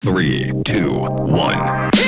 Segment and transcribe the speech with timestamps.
[0.00, 2.07] Three, two, one.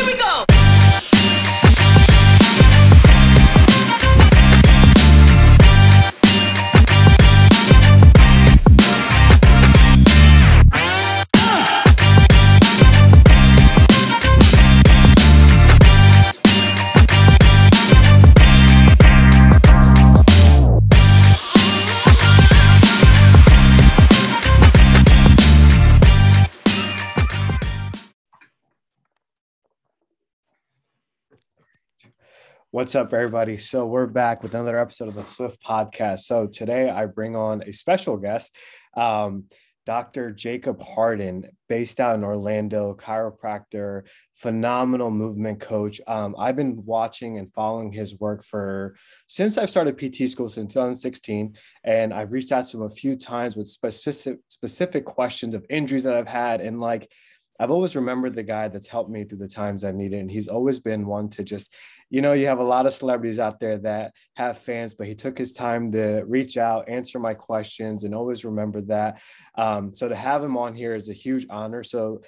[32.81, 33.59] What's up, everybody?
[33.59, 36.21] So, we're back with another episode of the Swift Podcast.
[36.21, 38.57] So, today I bring on a special guest,
[38.97, 39.45] um,
[39.85, 40.31] Dr.
[40.31, 44.05] Jacob Harden, based out in Orlando, chiropractor,
[44.35, 46.01] phenomenal movement coach.
[46.07, 50.73] Um, I've been watching and following his work for since I've started PT school since
[50.73, 55.67] 2016, and I've reached out to him a few times with specific specific questions of
[55.69, 57.13] injuries that I've had, and like
[57.61, 60.19] I've always remembered the guy that's helped me through the times I've needed.
[60.19, 61.75] And he's always been one to just,
[62.09, 65.15] you know, you have a lot of celebrities out there that have fans, but he
[65.15, 69.21] took his time to reach out, answer my questions, and always remember that.
[69.57, 71.85] Um, so to have him on here is a huge honor.
[71.85, 72.23] So,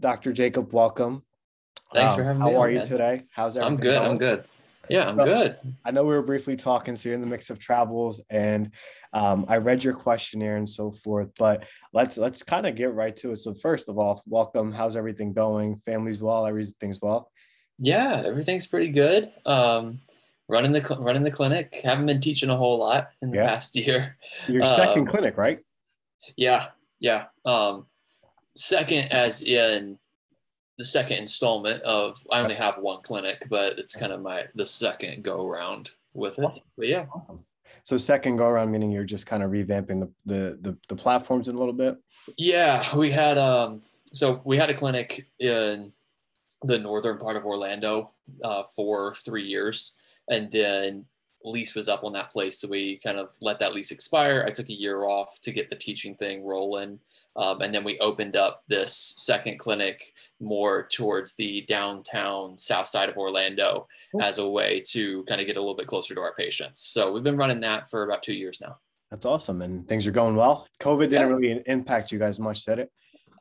[0.00, 0.32] Dr.
[0.32, 1.24] Jacob, welcome.
[1.92, 2.54] Thanks for Um, having how me.
[2.54, 2.88] How are on, you man.
[2.88, 3.22] today?
[3.32, 3.74] How's everything?
[3.74, 3.98] I'm good.
[3.98, 4.10] going?
[4.12, 4.44] I'm good.
[4.90, 5.58] Yeah, I'm So- good.
[5.84, 8.70] I know we were briefly talking, so you're in the mix of travels, and
[9.12, 11.30] um, I read your questionnaire and so forth.
[11.38, 13.38] But let's let's kind of get right to it.
[13.38, 14.72] So first of all, welcome.
[14.72, 15.76] How's everything going?
[15.76, 16.46] Family's well.
[16.46, 17.30] Everything's well.
[17.78, 19.30] Yeah, everything's pretty good.
[19.46, 20.00] Um,
[20.48, 21.80] running the cl- running the clinic.
[21.82, 23.46] Haven't been teaching a whole lot in the Yeah.
[23.46, 24.16] past year.
[24.48, 25.60] Your second Um, clinic, right?
[26.36, 26.68] Yeah,
[27.00, 27.26] yeah.
[27.44, 27.86] Um,
[28.56, 29.98] second, as in
[30.78, 32.24] the second installment of.
[32.30, 36.38] I only have one clinic, but it's kind of my the second go around with
[36.38, 36.60] it.
[36.76, 37.44] But yeah, Awesome.
[37.84, 41.48] So second go around, meaning you're just kind of revamping the the the, the platforms
[41.48, 41.98] in a little bit.
[42.38, 45.92] Yeah, we had um so we had a clinic in
[46.62, 49.98] the northern part of Orlando uh, for three years,
[50.30, 51.04] and then
[51.44, 54.44] lease was up on that place, so we kind of let that lease expire.
[54.46, 56.98] I took a year off to get the teaching thing rolling,
[57.36, 63.08] um, and then we opened up this second clinic more towards the downtown south side
[63.08, 64.22] of Orlando Cool.
[64.22, 66.80] as a way to kind of get a little bit closer to our patients.
[66.80, 68.78] So we've been running that for about two years now.
[69.10, 70.66] That's awesome, and things are going well.
[70.80, 71.34] COVID didn't Yeah.
[71.36, 72.92] really impact you guys much, did it?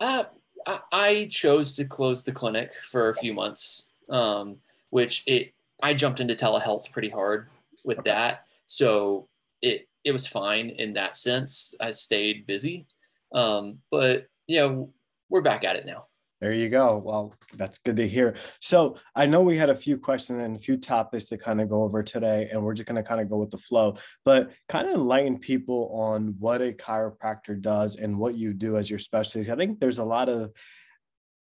[0.01, 0.25] Uh,
[0.67, 4.57] I, I chose to close the clinic for a few months, um,
[4.89, 7.49] which it I jumped into telehealth pretty hard
[7.83, 8.11] with Okay.
[8.11, 9.29] that, so
[9.61, 11.73] it it was fine in that sense.
[11.81, 12.87] I stayed busy,
[13.33, 14.93] um, but you know
[15.29, 16.07] we're back at it now.
[16.41, 16.97] There you go.
[16.97, 18.35] Well, that's good to hear.
[18.59, 21.69] So I know we had a few questions and a few topics to kind of
[21.69, 23.95] go over today, and we're just going to kind of go with the flow,
[24.25, 28.89] but kind of enlighten people on what a chiropractor does and what you do as
[28.89, 29.49] your specialty.
[29.49, 30.51] I think there's a lot of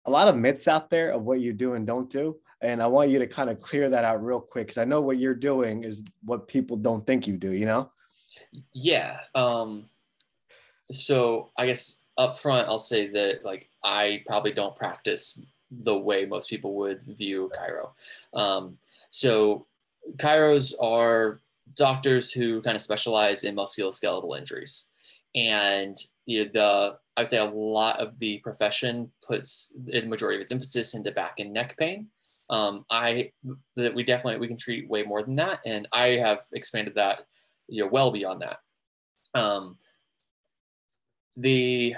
[0.04, 2.40] a lot of myths out there of what you do and don't do.
[2.60, 5.00] And I want you to kind of clear that out real quick because I know
[5.00, 7.90] what you're doing is what people don't think you do, you know?
[8.72, 9.20] Yeah.
[9.34, 9.88] Um,
[10.90, 16.24] so I guess up front, I'll say that like I probably don't practice the way
[16.24, 17.90] most people would view chiro.
[18.38, 18.78] Um,
[19.10, 19.66] so
[20.16, 21.40] Chiros are
[21.74, 24.90] doctors who kind of specialize in musculoskeletal injuries,
[25.34, 25.96] and
[26.26, 30.52] you know, the I'd say a lot of the profession puts the majority of its
[30.52, 32.08] emphasis into back and neck pain.
[32.50, 33.32] Um, I
[33.76, 37.22] that we definitely we can treat way more than that, and I have expanded that
[37.68, 38.58] you know well beyond that.
[39.34, 39.76] Um,
[41.36, 41.94] the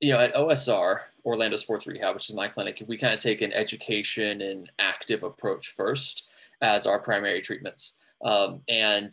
[0.00, 3.40] you know at OSR Orlando Sports Rehab, which is my clinic, we kind of take
[3.40, 6.28] an education and active approach first
[6.60, 9.12] as our primary treatments, um, and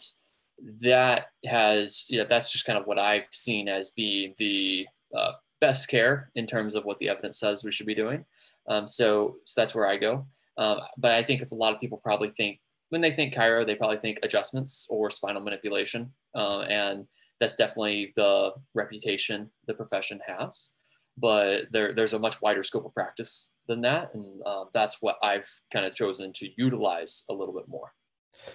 [0.79, 5.33] that has you know that's just kind of what I've seen as being the uh,
[5.61, 8.25] best care in terms of what the evidence says we should be doing.
[8.67, 10.25] Um, so so that's where I go.
[10.57, 12.59] Um, but I think if a lot of people probably think
[12.89, 17.07] when they think chiro, they probably think adjustments or spinal manipulation, uh, and
[17.39, 20.75] that's definitely the reputation the profession has.
[21.17, 25.17] But there, there's a much wider scope of practice than that, and uh, that's what
[25.23, 27.93] I've kind of chosen to utilize a little bit more.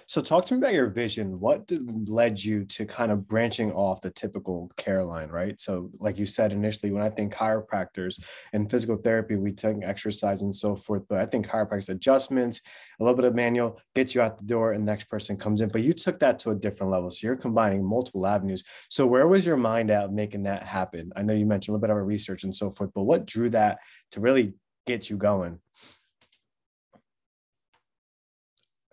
[0.07, 1.39] So talk to me about your vision.
[1.41, 5.61] What did, led you to kind of branching off the typical care line, right?
[5.61, 10.43] So like you said initially, when I think chiropractors and physical therapy, we take exercise
[10.43, 11.03] and so forth.
[11.09, 12.61] But I think chiropractors adjustments,
[13.01, 15.61] a little bit of manual, get you out the door and the next person comes
[15.61, 15.69] in.
[15.69, 17.11] But you took that to a different level.
[17.11, 18.65] So you're combining multiple avenues.
[18.89, 21.13] So where was your mind at making that happen?
[21.17, 23.51] I know you mentioned a little bit of research and so forth, but what drew
[23.51, 23.79] that
[24.13, 24.55] to really
[24.87, 25.59] get you going?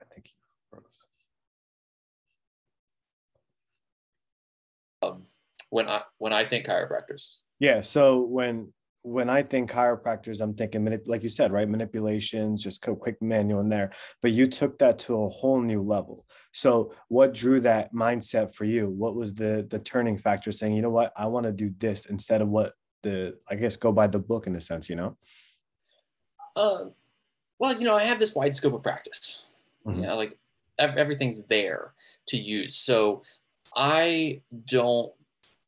[0.01, 0.33] I think you
[0.69, 0.83] froze.
[5.01, 5.23] Um,
[5.75, 7.81] when I when I think chiropractors, Yeah.
[7.81, 11.69] So when when I think chiropractors, I'm thinking, like you said, right?
[11.69, 13.91] Manipulations, just quick manual in there.
[14.21, 16.25] But you took that to a whole new level.
[16.53, 18.89] So, what drew that mindset for you?
[18.89, 22.05] What was the the turning factor saying, you know what, I want to do this
[22.05, 22.71] instead of what
[23.03, 25.17] the, I guess, go by the book in a sense, you know?
[26.55, 26.93] Um,
[27.59, 29.45] well, you know, I have this wide scope of practice.
[29.85, 29.99] Mm-hmm.
[29.99, 30.39] You know, like
[30.79, 31.93] everything's there
[32.29, 32.75] to use.
[32.75, 33.21] So,
[33.75, 35.11] I don't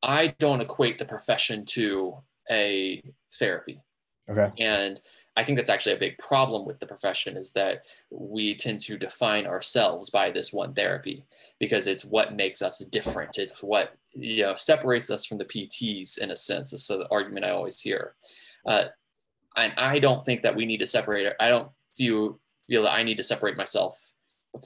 [0.03, 2.17] I don't equate the profession to
[2.49, 3.03] a
[3.39, 3.81] therapy.
[4.29, 4.51] Okay.
[4.59, 4.99] And
[5.37, 8.97] I think that's actually a big problem with the profession is that we tend to
[8.97, 11.25] define ourselves by this one therapy
[11.59, 13.37] because it's what makes us different.
[13.37, 16.73] It's what you know separates us from the PTs in a sense.
[16.73, 18.15] It's the argument I always hear.
[18.65, 18.85] Uh,
[19.55, 21.31] and I don't think that we need to separate.
[21.39, 24.11] I don't feel feel that I need to separate myself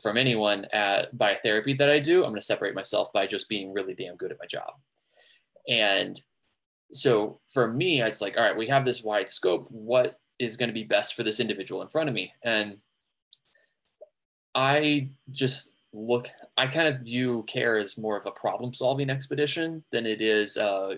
[0.02, 2.20] from anyone at, by a therapy that I do.
[2.24, 4.74] I'm going to separate myself by just being really damn good at my job.
[5.68, 6.20] And
[6.92, 9.68] so for me, it's like, all right, we have this wide scope.
[9.70, 12.34] What is going to be best for this individual in front of me?
[12.44, 12.78] And
[14.54, 16.28] I just look,
[16.58, 20.58] I kind of view care as more of a problem solving expedition than it is,
[20.58, 20.96] uh,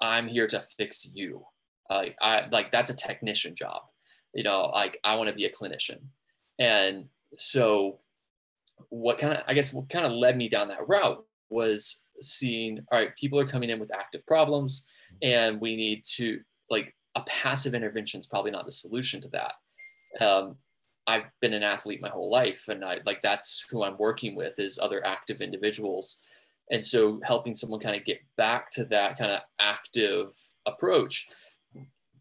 [0.00, 1.44] I'm here to fix you.
[1.88, 3.82] Uh, I like that's a technician job.
[4.34, 6.00] You know, like I want to be a clinician.
[6.58, 7.98] And so
[8.88, 12.80] what kind of, I guess, what kind of led me down that route was seeing,
[12.90, 14.88] all right, people are coming in with active problems
[15.22, 16.40] and we need to
[16.70, 19.54] like a passive intervention is probably not the solution to that.
[20.20, 20.56] Um,
[21.06, 24.58] i've been an athlete my whole life and i like that's who i'm working with
[24.58, 26.22] is other active individuals.
[26.70, 30.28] And so helping someone kind of get back to that kind of active
[30.64, 31.28] approach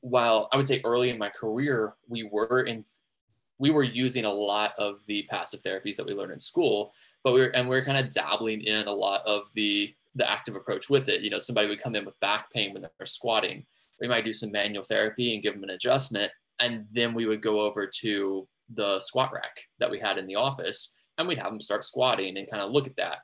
[0.01, 2.83] while i would say early in my career we were in
[3.59, 6.91] we were using a lot of the passive therapies that we learned in school
[7.23, 10.29] but we are and we are kind of dabbling in a lot of the the
[10.29, 11.21] active approach with it.
[11.21, 13.65] You know, somebody would come in with back pain when they're squatting.
[13.99, 16.31] We might do some manual therapy and give them an adjustment.
[16.59, 20.35] And then we would go over to the squat rack that we had in the
[20.35, 23.19] office and we'd have them start squatting and kind of look at that.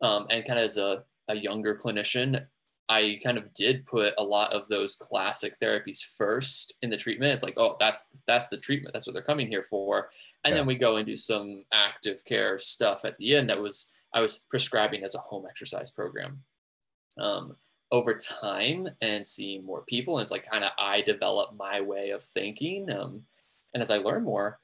[0.00, 2.46] Um, and kind of as a, a younger clinician,
[2.88, 7.32] I kind of did put a lot of those classic therapies first in the treatment.
[7.34, 8.94] It's like, oh, that's that's the treatment.
[8.94, 10.10] That's what they're coming here for.
[10.44, 10.58] And yeah.
[10.58, 14.22] then we go and do some active care stuff at the end that was I
[14.22, 16.42] was prescribing as a home exercise program.
[17.18, 17.56] Um,
[17.90, 22.10] over time and seeing more people, and it's like kind of I develop my way
[22.10, 22.90] of thinking.
[22.92, 23.24] Um,
[23.74, 24.58] and as I learn more,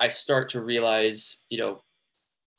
[0.00, 1.82] I start to realize, you know,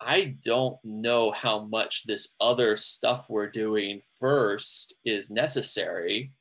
[0.05, 6.31] I don't know how much this other stuff we're doing first is necessary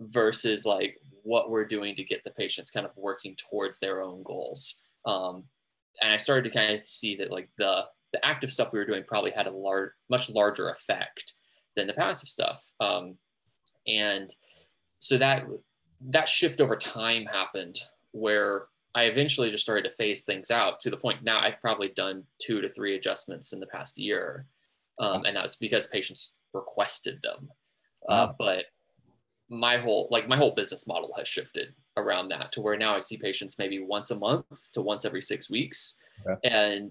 [0.00, 4.22] versus like what we're doing to get the patients kind of working towards their own
[4.22, 4.82] goals.
[5.04, 5.44] Um,
[6.00, 8.84] and I started to kind of see that like the the active stuff we were
[8.84, 11.32] doing probably had a large, much larger effect
[11.76, 12.62] than the passive stuff.
[12.78, 13.16] Um,
[13.86, 14.30] and
[14.98, 15.46] so that
[16.10, 17.78] that shift over time happened
[18.12, 21.88] where I eventually just started to phase things out to the point now I've probably
[21.88, 24.46] done two to three adjustments in the past year.
[24.98, 27.48] Um, and that's because patients requested them.
[28.08, 28.66] Uh, but
[29.48, 33.00] my whole like my whole business model has shifted around that to where now I
[33.00, 36.00] see patients maybe once a month to once every six weeks.
[36.26, 36.48] Okay.
[36.48, 36.90] And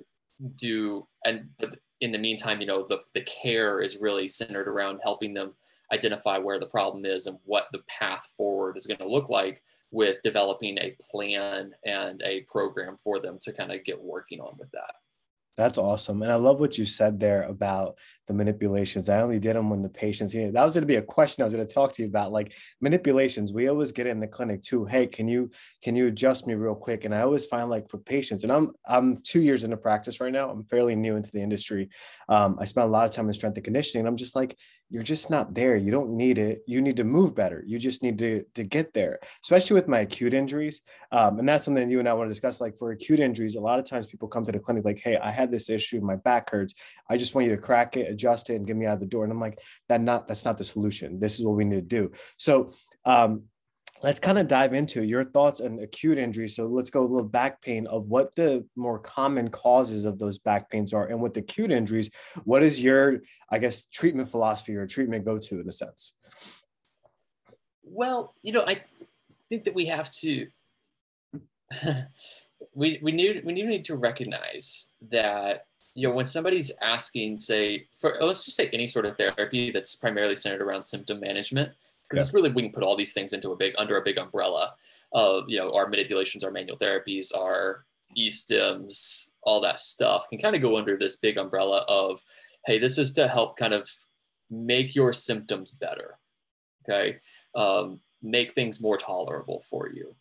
[0.56, 5.00] do and but in the meantime you know the, the care is really centered around
[5.04, 5.54] helping them
[5.92, 9.62] identify where the problem is and what the path forward is going to look like
[9.92, 14.56] with developing a plan and a program for them to kind of get working on
[14.58, 14.94] with that
[15.58, 16.22] that's awesome.
[16.22, 19.10] And I love what you said there about the manipulations.
[19.10, 21.42] I only did them when the patients, know, that was going to be a question
[21.42, 23.52] I was going to talk to you about like manipulations.
[23.52, 24.86] We always get in the clinic too.
[24.86, 25.52] Hey, can you,
[25.84, 27.04] can you adjust me real quick?
[27.04, 30.32] And I always find like for patients and I'm, I'm two years into practice right
[30.32, 30.50] now.
[30.50, 31.90] I'm fairly new into the industry.
[32.30, 34.08] Um, I spent a lot of time in strength and conditioning.
[34.08, 34.58] I'm just like,
[34.92, 35.78] you're just not there.
[35.78, 36.64] You don't need it.
[36.68, 37.64] You need to move better.
[37.66, 40.82] You just need to, to get there, especially with my acute injuries.
[41.14, 42.60] Um, and that's something you and I want to discuss.
[42.60, 45.18] Like for acute injuries, a lot of times people come to the clinic like, hey,
[45.18, 46.02] I had this issue.
[46.02, 46.74] My back hurts.
[47.10, 49.06] I just want you to crack it, adjust it, and get me out of the
[49.06, 49.24] door.
[49.24, 51.22] And I'm like, that not that's not the solution.
[51.22, 52.12] This is what we need to do.
[52.36, 52.74] So
[53.06, 53.44] um,
[54.04, 56.50] let's kind of dive into your thoughts on acute injury.
[56.50, 60.38] So let's go a little back pain of what the more common causes of those
[60.38, 61.06] back pains are.
[61.06, 62.10] And with acute injuries,
[62.44, 66.14] what is your, I guess, treatment philosophy or treatment go to in a sense?
[67.84, 68.82] Well, you know, I
[69.50, 70.48] think that we have to,
[72.74, 78.16] we, we need, we need to recognize that you know when somebody's asking say for
[78.22, 81.74] let's just say any sort of therapy that's primarily centered around symptom management
[82.12, 84.18] because it's really we can put all these things into a big under a big
[84.18, 84.74] umbrella
[85.14, 90.56] of you know our manipulations our manual therapies our e-stims all that stuff can kind
[90.56, 92.20] of go under this big umbrella of
[92.66, 93.90] hey this is to help kind of
[94.50, 96.18] make your symptoms better
[96.84, 97.18] okay
[97.56, 100.16] um, make things more tolerable for you.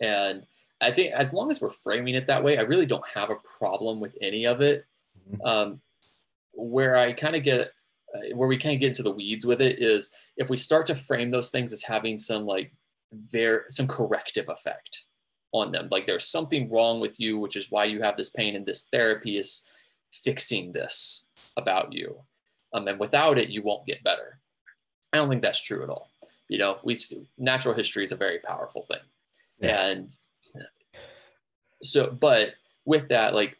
[0.00, 0.44] And
[0.80, 3.36] I think as long as we're framing it that way, I really don't have a
[3.58, 4.84] problem with any of it.
[5.30, 5.46] Mm-hmm.
[5.46, 5.80] Um,
[6.52, 7.70] where I kind of get,
[8.34, 10.94] where we kind of get into the weeds with it is if we start to
[10.94, 12.72] frame those things as having some like
[13.32, 15.06] there some corrective effect
[15.52, 18.56] on them, like there's something wrong with you, which is why you have this pain,
[18.56, 19.68] and this therapy is
[20.12, 22.16] fixing this about you.
[22.72, 24.40] Um, and without it, you won't get better.
[25.12, 26.10] I don't think that's true at all.
[26.48, 29.00] You know, we've seen, natural history is a very powerful thing,
[29.60, 29.86] yeah.
[29.86, 30.10] and
[31.82, 32.54] so, but
[32.84, 33.56] with that, like,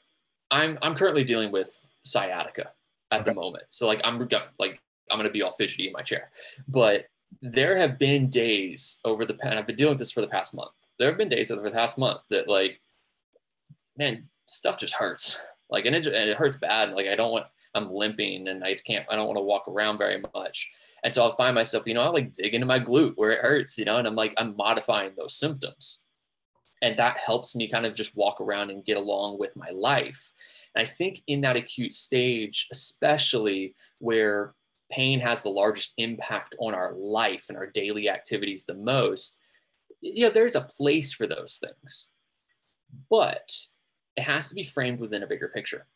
[0.51, 1.71] I'm I'm currently dealing with
[2.03, 2.73] sciatica
[3.11, 3.31] at okay.
[3.31, 3.65] the moment.
[3.71, 4.19] So like I'm
[4.59, 4.81] like
[5.11, 6.31] I'm gonna be all fidgety in my chair.
[6.69, 7.07] But
[7.43, 10.55] there have been days over the and I've been dealing with this for the past
[10.55, 10.73] month.
[10.99, 12.81] There have been days over the past month that like,
[13.97, 15.45] man, stuff just hurts.
[15.71, 16.93] Like and it and it hurts bad.
[16.93, 19.99] Like I don't want I'm limping and I can't I don't want to walk around
[19.99, 20.71] very much.
[21.03, 23.41] And so I'll find myself, you know, I like dig into my glute where it
[23.41, 26.05] hurts, you know, and I'm like I'm modifying those symptoms.
[26.83, 30.33] And that helps me kind of just walk around and get along with my life.
[30.75, 34.55] And I think in that acute stage, especially where
[34.91, 39.41] pain has the largest impact on our life and our daily activities the most,
[40.01, 42.13] yeah, there's a place for those things.
[43.11, 43.51] But
[44.17, 45.87] it has to be framed within a bigger picture.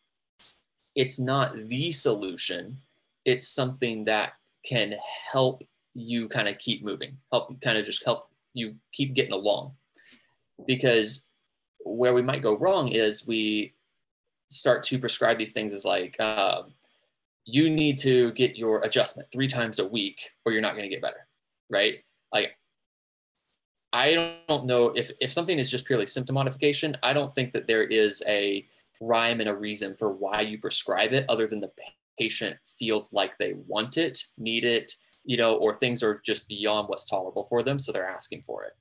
[0.94, 2.78] It's not the solution,
[3.24, 4.32] it's something that
[4.64, 4.94] can
[5.30, 5.62] help
[5.94, 9.72] you kind of keep moving, help kind of just help you keep getting along.
[10.66, 11.30] Because
[11.84, 13.74] where we might go wrong is we
[14.48, 16.72] start to prescribe these things as like um,
[17.44, 20.90] you need to get your adjustment three times a week or you're not going to
[20.90, 21.26] get better
[21.70, 21.98] right?
[22.32, 22.56] Like
[23.92, 27.66] i don't know if if something is just purely symptom modification i don't think that
[27.66, 28.66] there is a
[29.00, 31.70] rhyme and a reason for why you prescribe it other than the
[32.18, 34.92] patient feels like they want it need it
[35.24, 38.64] you know or things are just beyond what's tolerable for them so they're asking for
[38.64, 38.72] it.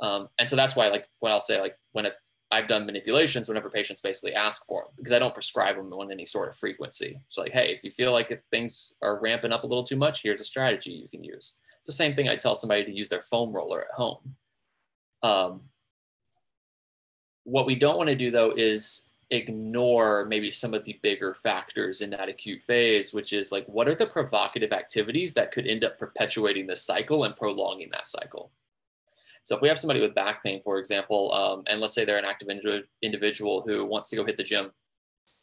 [0.00, 2.12] Um, and so that's why like what i'll say like when a
[2.54, 6.12] I've done manipulations whenever patients basically ask for them because I don't prescribe them on
[6.12, 7.20] any sort of frequency.
[7.26, 10.22] It's like, hey, if you feel like things are ramping up a little too much,
[10.22, 11.60] here's a strategy you can use.
[11.78, 14.36] It's the same thing I tell somebody to use their foam roller at home.
[15.22, 15.62] Um,
[17.42, 22.02] what we don't want to do though is ignore maybe some of the bigger factors
[22.02, 25.82] in that acute phase, which is like, what are the provocative activities that could end
[25.82, 28.52] up perpetuating this cycle and prolonging that cycle?
[29.44, 32.18] So if we have somebody with back pain, for example, um, and let's say they're
[32.18, 32.48] an active
[33.02, 34.72] individual who wants to go hit the gym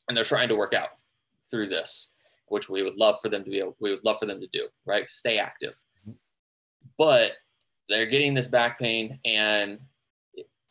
[0.07, 0.89] and they're trying to work out
[1.49, 2.15] through this,
[2.47, 4.47] which we would love for them to be able, we would love for them to
[4.47, 5.07] do, right?
[5.07, 5.75] Stay active.
[6.97, 7.33] But
[7.89, 9.79] they're getting this back pain and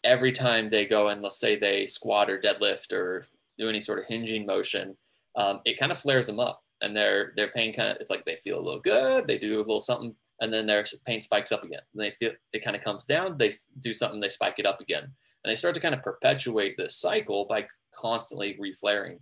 [0.03, 3.25] every time they go and let's say they squat or deadlift or
[3.59, 4.97] do any sort of hinging motion,
[5.37, 8.25] um, it kind of flares them up and their their pain kind of it's like
[8.25, 11.52] they feel a little good, they do a little something, and then their pain spikes
[11.52, 11.80] up again.
[11.92, 14.80] And they feel it kind of comes down, they do something, they spike it up
[14.80, 15.02] again.
[15.02, 19.18] And they start to kind of perpetuate this cycle by constantly reflaring.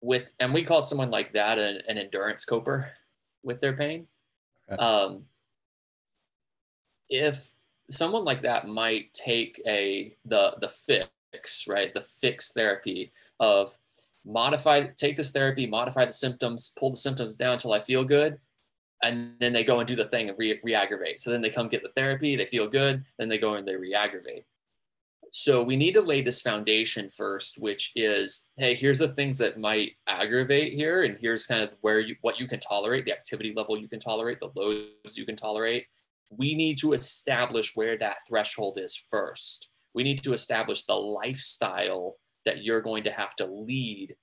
[0.00, 2.90] With and we call someone like that an, an endurance coper
[3.42, 4.06] with their pain.
[4.70, 4.80] Okay.
[4.82, 5.24] Um,
[7.08, 7.50] if
[7.90, 11.92] someone like that might take a the the fix, right?
[11.92, 13.76] The fix therapy of
[14.24, 18.38] modify take this therapy, modify the symptoms, pull the symptoms down until I feel good,
[19.02, 21.68] and then they go and do the thing and re- aggravate So then they come
[21.68, 24.44] get the therapy, they feel good, then they go and they re-aggravate.
[25.30, 29.58] So we need to lay this foundation first, which is, hey, here's the things that
[29.58, 33.52] might aggravate here, and here's kind of where you what you can tolerate, the activity
[33.54, 35.84] level you can tolerate, the loads you can tolerate.
[36.30, 39.68] We need to establish where that threshold is first.
[39.94, 44.16] We need to establish the lifestyle that you're going to have to lead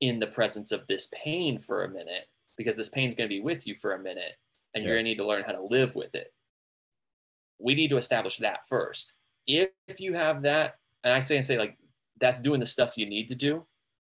[0.00, 2.26] in the presence of this pain for a minute
[2.58, 4.34] because this pain is going to be with you for a minute
[4.74, 4.88] and yeah.
[4.88, 6.32] you're going to need to learn how to live with it.
[7.58, 9.14] We need to establish that first.
[9.46, 10.74] If, if you have that,
[11.04, 11.78] and I say and say like
[12.20, 13.64] that's doing the stuff you need to do.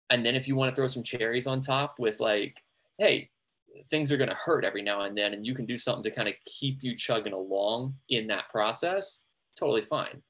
[0.09, 2.57] And then if you want to throw some cherries on top with like,
[3.00, 3.29] hey,
[3.89, 6.12] things are going to hurt every now and then, and you can do something to
[6.12, 9.25] kind of keep you chugging along in that process,
[9.57, 10.21] totally fine.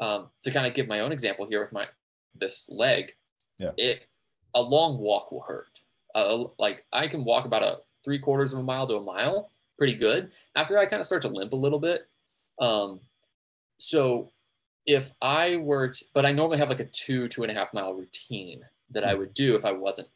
[0.00, 1.86] Um, to kind of give my own example here with my
[2.34, 3.12] this leg,
[3.58, 3.70] yeah.
[3.78, 4.06] it
[4.54, 5.78] a long walk will hurt
[6.16, 9.50] uh, like I can walk about a three quarters of a mile to a mile
[9.78, 10.30] pretty good.
[10.54, 12.08] After I kind of start to limp a little bit.
[12.60, 13.00] Um,
[13.78, 14.32] so
[14.86, 17.74] if I were, to, but I normally have like a two, two and a half
[17.74, 20.08] mile routine that I would do if I wasn't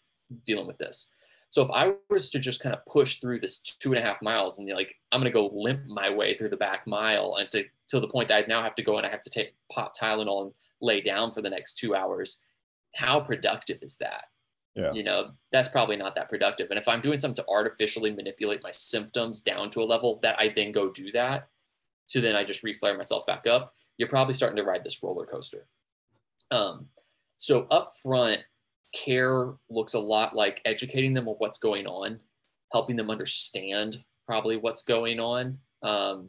[0.44, 1.12] dealing with this.
[1.50, 4.22] So if I was to just kind of push through this two and a half
[4.22, 7.64] miles and like I'm gonna go limp my way through the back mile and to
[7.88, 9.98] to the point that I now have to go and I have to take pop
[9.98, 12.44] Tylenol and lay down for the next two hours,
[12.94, 14.26] how productive is that?
[14.74, 14.92] Yeah.
[14.92, 16.70] You know, that's probably not that productive.
[16.70, 20.36] And if I'm doing something to artificially manipulate my symptoms down to a level that
[20.38, 21.48] I then go do that,
[22.06, 25.26] so then I just reflare myself back up, you're probably starting to ride this roller
[25.26, 25.66] coaster.
[26.50, 26.86] Um,
[27.36, 28.44] so up front,
[28.92, 32.20] care looks a lot like educating them on what's going on,
[32.72, 36.28] helping them understand probably what's going on, um,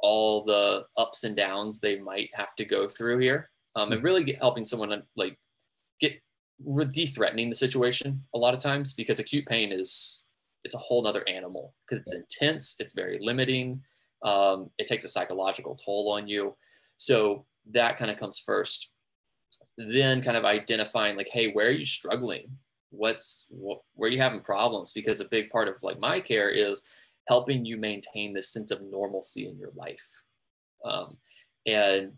[0.00, 4.24] all the ups and downs they might have to go through here, um, and really
[4.24, 5.38] get, helping someone like
[6.00, 6.20] get
[6.92, 10.24] de-threatening the situation a lot of times because acute pain is
[10.64, 13.82] it's a whole nother animal because it's intense, it's very limiting,
[14.22, 16.56] um, it takes a psychological toll on you.
[16.96, 18.92] So that kind of comes first.
[19.76, 22.46] Then kind of identifying like hey where are you struggling?
[22.90, 24.92] What's what, where are you having problems?
[24.92, 26.82] Because a big part of like my care is
[27.28, 30.22] helping you maintain this sense of normalcy in your life.
[30.84, 31.16] Um,
[31.66, 32.12] and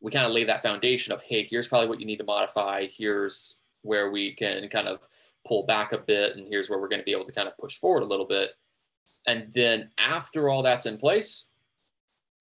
[0.00, 2.86] we kind of lay that foundation of hey here's probably what you need to modify.
[2.90, 5.06] Here's where we can kind of
[5.46, 7.56] pull back a bit and here's where we're going to be able to kind of
[7.58, 8.50] push forward a little bit
[9.26, 11.50] and then after all that's in place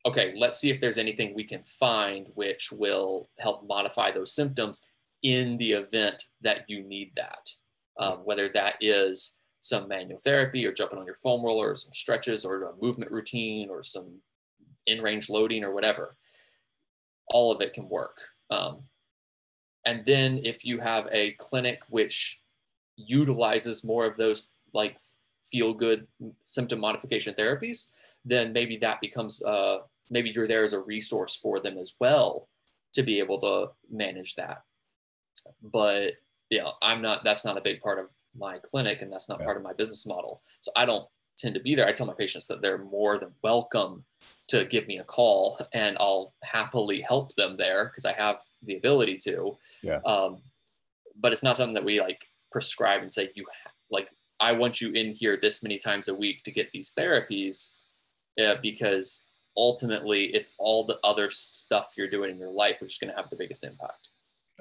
[0.06, 4.82] okay, let's see if there's anything we can find which will help modify those symptoms
[5.24, 7.50] in the event that you need that.
[8.00, 11.92] Um, whether that is some manual therapy or jumping on your foam roller or some
[11.92, 14.20] stretches or a movement routine or some
[14.88, 16.16] in range loading or whatever,
[17.28, 18.18] all of it can work.
[18.50, 18.84] Um,
[19.86, 22.42] and then if you have a clinic which
[22.96, 24.98] utilizes more of those like
[25.46, 26.08] feel good
[26.42, 27.92] symptom modification therapies,
[28.26, 32.48] then maybe that becomes uh, maybe you're there as a resource for them as well
[32.94, 34.64] to be able to manage that.
[35.62, 36.14] But
[36.50, 37.24] yeah, I'm not.
[37.24, 38.08] That's not a big part of
[38.38, 39.46] my clinic, and that's not yeah.
[39.46, 40.42] part of my business model.
[40.60, 41.08] So I don't
[41.38, 41.88] tend to be there.
[41.88, 44.04] I tell my patients that they're more than welcome
[44.50, 48.76] to give me a call, and I'll happily help them there because I have the
[48.76, 49.58] ability to.
[49.84, 50.00] Yeah.
[50.06, 50.42] Um,
[51.20, 54.82] but it's not something that we like prescribe and say you ha- like I want
[54.82, 57.76] you in here this many times a week to get these therapies
[58.42, 59.28] uh, because
[59.58, 63.18] ultimately it's all the other stuff you're doing in your life which is going to
[63.18, 64.10] have the biggest impact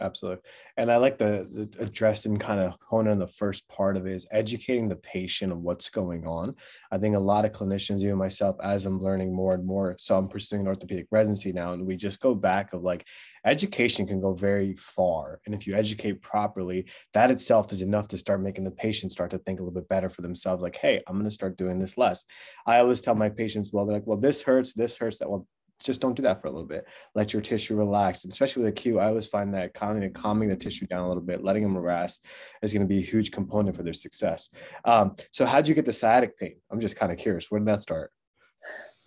[0.01, 0.43] absolutely.
[0.77, 4.13] And i like the, the and kind of hone on the first part of it
[4.13, 6.55] is educating the patient of what's going on.
[6.91, 9.97] I think a lot of clinicians you and myself as i'm learning more and more
[9.99, 13.07] so i'm pursuing an orthopedic residency now and we just go back of like
[13.45, 18.19] education can go very far and if you educate properly that itself is enough to
[18.19, 21.03] start making the patient start to think a little bit better for themselves like hey
[21.07, 22.25] i'm going to start doing this less.
[22.67, 25.47] I always tell my patients well they're like well this hurts this hurts that well
[25.83, 26.87] just don't do that for a little bit.
[27.15, 28.25] Let your tissue relax.
[28.25, 31.23] And especially with acute, I always find that calming, calming the tissue down a little
[31.23, 32.25] bit, letting them rest
[32.63, 34.51] is going to be a huge component for their success.
[34.85, 36.57] Um, so how'd you get the sciatic pain?
[36.71, 37.51] I'm just kind of curious.
[37.51, 38.13] Where did that start?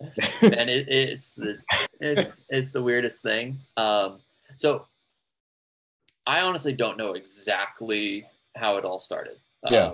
[0.00, 1.58] and it, it's the
[2.00, 3.58] it's it's the weirdest thing.
[3.76, 4.18] Um,
[4.56, 4.86] so
[6.26, 9.36] I honestly don't know exactly how it all started.
[9.62, 9.92] Um, yeah.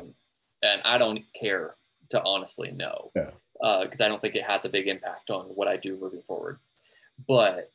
[0.62, 1.76] And I don't care
[2.10, 3.10] to honestly know.
[3.14, 5.98] Yeah because uh, I don't think it has a big impact on what I do
[5.98, 6.58] moving forward.
[7.26, 7.72] But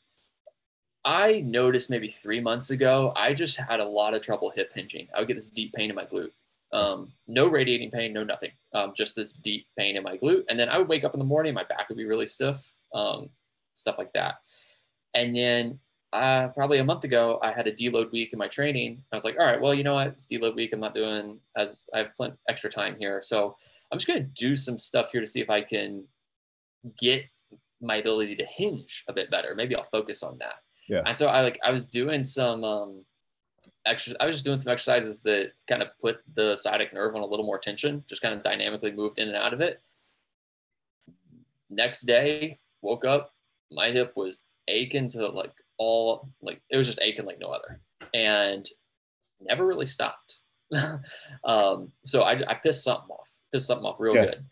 [1.05, 5.07] I noticed maybe three months ago, I just had a lot of trouble hip hinging.
[5.13, 6.31] I would get this deep pain in my glute.
[6.71, 10.43] Um, no radiating pain, no nothing, um, just this deep pain in my glute.
[10.49, 12.73] And then I would wake up in the morning, my back would be really stiff,
[12.93, 13.29] um,
[13.75, 14.35] stuff like that.
[15.13, 15.79] And then
[16.13, 19.03] uh, probably a month ago, I had a deload week in my training.
[19.11, 20.07] I was like, all right, well, you know what?
[20.07, 20.71] It's deload week.
[20.73, 23.21] I'm not doing as I have plenty extra time here.
[23.21, 23.55] So
[23.91, 26.05] I'm just going to do some stuff here to see if I can
[26.97, 27.25] get
[27.83, 29.53] my ability to hinge a bit better.
[29.55, 30.55] Maybe I'll focus on that.
[30.87, 31.01] Yeah.
[31.05, 33.05] And so I like I was doing some um
[33.85, 37.21] extra I was just doing some exercises that kind of put the sciatic nerve on
[37.21, 39.81] a little more tension, just kind of dynamically moved in and out of it.
[41.69, 43.33] Next day, woke up,
[43.71, 47.81] my hip was aching to like all like it was just aching like no other.
[48.13, 48.67] And
[49.41, 50.39] never really stopped.
[51.43, 54.25] um, so I, I pissed something off, pissed something off real yeah.
[54.25, 54.45] good.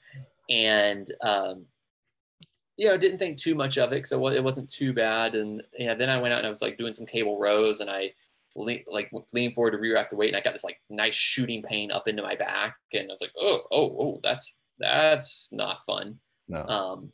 [0.49, 1.65] And um,
[2.81, 5.35] you know, didn't think too much of it because it wasn't too bad.
[5.35, 7.91] And yeah, then I went out and I was like doing some cable rows and
[7.91, 8.11] I
[8.55, 11.61] le- like leaned forward to react the weight and I got this like nice shooting
[11.61, 15.85] pain up into my back and I was like, oh, oh, oh, that's that's not
[15.85, 16.17] fun.
[16.47, 16.65] No.
[16.65, 17.11] Um,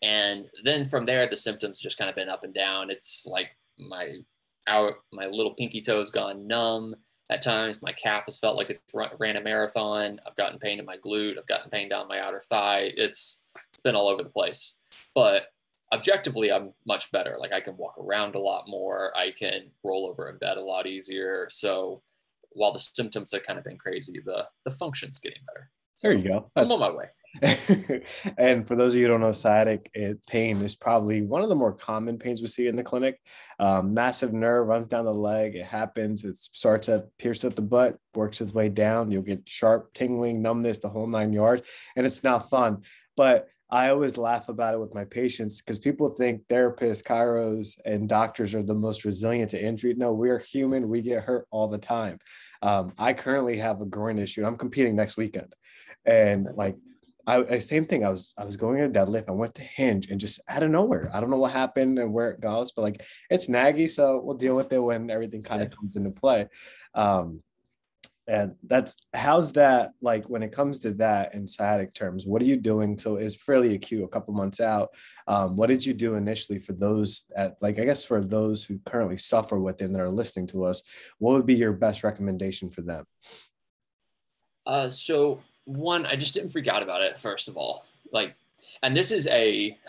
[0.00, 2.88] and then from there, the symptoms just kind of been up and down.
[2.88, 3.48] It's like
[3.80, 4.18] my
[4.68, 6.94] out, my little pinky toe's gone numb
[7.30, 7.82] at times.
[7.82, 8.80] My calf has felt like it's
[9.18, 10.20] ran a marathon.
[10.24, 11.36] I've gotten pain in my glute.
[11.36, 12.92] I've gotten pain down my outer thigh.
[12.96, 13.42] It's
[13.82, 14.76] been all over the place.
[15.14, 15.46] But
[15.92, 17.36] objectively, I'm much better.
[17.38, 19.16] Like I can walk around a lot more.
[19.16, 21.48] I can roll over in bed a lot easier.
[21.50, 22.02] So
[22.52, 25.70] while the symptoms have kind of been crazy, the the function's getting better.
[25.96, 26.50] So there you go.
[26.54, 27.06] That's, I'm on my way.
[28.38, 31.48] and for those of you who don't know, sciatic eh, pain is probably one of
[31.48, 33.20] the more common pains we see in the clinic.
[33.58, 35.56] Um, massive nerve runs down the leg.
[35.56, 36.24] It happens.
[36.24, 39.10] It starts at pierce at the butt, works its way down.
[39.10, 41.62] You'll get sharp tingling, numbness, the whole nine yards,
[41.96, 42.82] and it's not fun.
[43.16, 48.08] But I always laugh about it with my patients because people think therapists, chiros, and
[48.08, 49.94] doctors are the most resilient to injury.
[49.94, 50.88] No, we're human.
[50.88, 52.18] We get hurt all the time.
[52.62, 54.46] Um, I currently have a groin issue.
[54.46, 55.54] I'm competing next weekend,
[56.06, 56.76] and like
[57.28, 58.06] I, same thing.
[58.06, 59.28] I was I was going to deadlift.
[59.28, 61.10] I went to hinge and just out of nowhere.
[61.12, 64.38] I don't know what happened and where it goes, but like it's naggy, so we'll
[64.38, 66.48] deal with it when everything kind of comes into play.
[66.94, 67.40] Um,
[68.28, 72.44] and that's how's that like when it comes to that in sciatic terms what are
[72.44, 72.98] you doing?
[72.98, 74.90] So it's fairly acute a couple months out.
[75.26, 78.78] Um, what did you do initially for those at like i guess for those who
[78.84, 80.82] currently suffer with it and that are listening to us
[81.18, 83.06] what would be your best recommendation for them?
[84.66, 87.86] Uh, so one i just didn't freak out about it first of all.
[88.12, 88.34] Like
[88.82, 89.76] and this is a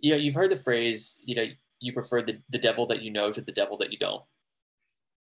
[0.00, 1.44] you know you've heard the phrase you know
[1.80, 4.22] you prefer the, the devil that you know to the devil that you don't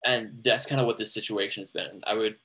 [0.05, 2.01] and that's kind of what this situation has been.
[2.05, 2.37] I would,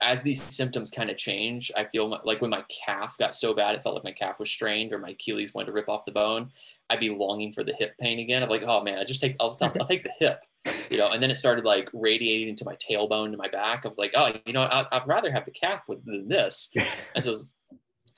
[0.00, 3.54] as these symptoms kind of change, I feel my, like when my calf got so
[3.54, 6.04] bad, it felt like my calf was strained or my Achilles wanted to rip off
[6.04, 6.52] the bone.
[6.90, 8.42] I'd be longing for the hip pain again.
[8.42, 10.44] I'm like, oh man, I just take, I'll, I'll, I'll take the hip,
[10.90, 11.10] you know.
[11.10, 13.84] And then it started like radiating into my tailbone to my back.
[13.84, 16.72] I was like, oh, you know, I'd, I'd rather have the calf with, than this.
[17.14, 17.54] And so, was,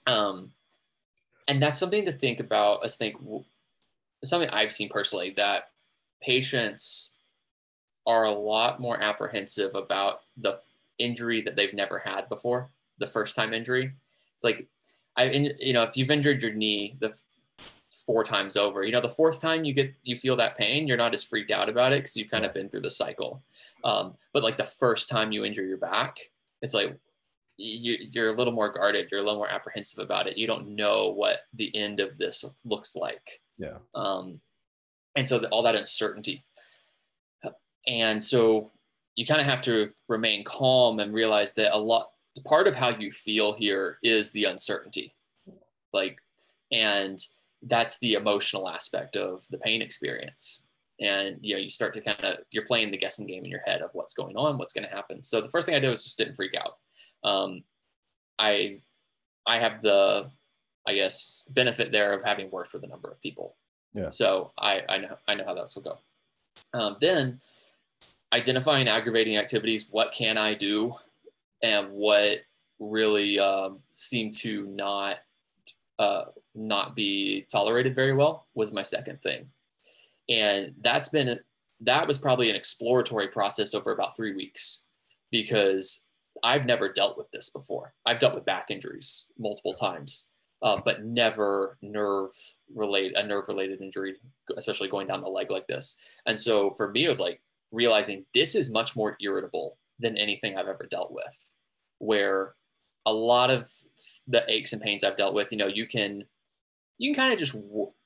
[0.07, 0.53] um,
[1.49, 2.81] and that's something to think about.
[2.85, 3.17] I think
[4.23, 5.65] something I've seen personally that
[6.23, 7.17] patients
[8.11, 10.59] are a lot more apprehensive about the
[10.99, 12.61] injury that they've never had before,
[12.99, 13.93] the first time injury.
[14.35, 14.67] It's like,
[15.17, 15.25] I,
[15.69, 17.11] you know, if you've injured your knee the
[18.07, 21.05] four times over, you know, the fourth time you get, you feel that pain, you're
[21.05, 23.43] not as freaked out about it because you've kind of been through the cycle.
[23.85, 26.19] Um, but like the first time you injure your back,
[26.63, 26.99] it's like,
[27.63, 29.09] you, you're a little more guarded.
[29.11, 30.39] You're a little more apprehensive about it.
[30.39, 33.43] You don't know what the end of this looks like.
[33.59, 33.79] Yeah.
[33.95, 34.41] Um,
[35.15, 36.43] and so the, all that uncertainty
[37.87, 38.71] and so
[39.17, 42.11] you kind of have to remain calm and realize that a lot
[42.47, 45.15] part of how you feel here is the uncertainty.
[45.93, 46.19] Like
[46.73, 47.19] and
[47.63, 50.69] that's the emotional aspect of the pain experience.
[51.01, 53.63] And you know you start to kind of you're playing the guessing game in your
[53.67, 55.23] head of what's going on what's going to happen.
[55.23, 56.77] So the first thing i did was just didn't freak out.
[57.23, 57.63] Um,
[58.39, 58.81] i
[59.47, 60.31] i have the
[60.87, 63.57] i guess benefit there of having worked with a number of people.
[63.93, 64.09] Yeah.
[64.09, 65.99] So i i know i know how that will go.
[66.75, 67.41] Um, then
[68.33, 70.95] identifying aggravating activities what can i do?
[71.63, 72.39] And what
[72.79, 75.19] really um, seemed to not
[75.99, 79.47] uh, not be tolerated very well was my second thing.
[80.29, 81.39] And that's been
[81.83, 84.87] that was probably an exploratory process over about three weeks
[85.31, 86.07] because
[86.43, 87.95] i've never dealt with this before.
[88.07, 90.31] I've dealt with back injuries multiple times
[90.63, 92.33] uh, but never nerve
[92.75, 94.17] related a nerve related injury
[94.57, 95.99] especially going down the leg like this.
[96.27, 97.41] And so for me it was like
[97.73, 101.51] realizing this is much more irritable than anything I've ever dealt with.
[101.99, 102.55] Where
[103.07, 103.71] a lot of
[104.27, 106.25] the aches and pains I've dealt with, you know, you can
[106.99, 107.57] you can kind of just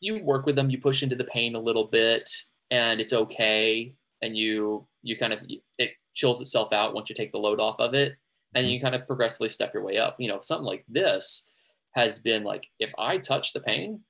[0.01, 2.31] you work with them, you push into the pain a little bit,
[2.71, 5.45] and it's okay, and you you kind of
[5.79, 8.17] it chills itself out once you take the load off of it,
[8.55, 8.87] and you mm-hmm.
[8.87, 10.17] kind of progressively step your way up.
[10.19, 11.51] You know, something like this
[11.95, 14.01] has been like if I touch the pain,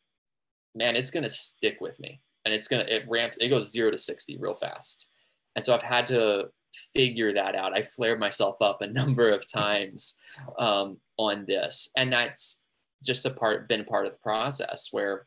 [0.74, 3.98] man, it's gonna stick with me, and it's gonna it ramps it goes zero to
[3.98, 5.08] sixty real fast
[5.56, 6.50] and so I've had to
[6.92, 7.76] figure that out.
[7.76, 10.20] I flared myself up a number of times
[10.58, 12.66] um, on this, and that's
[13.04, 15.26] just a part been part of the process where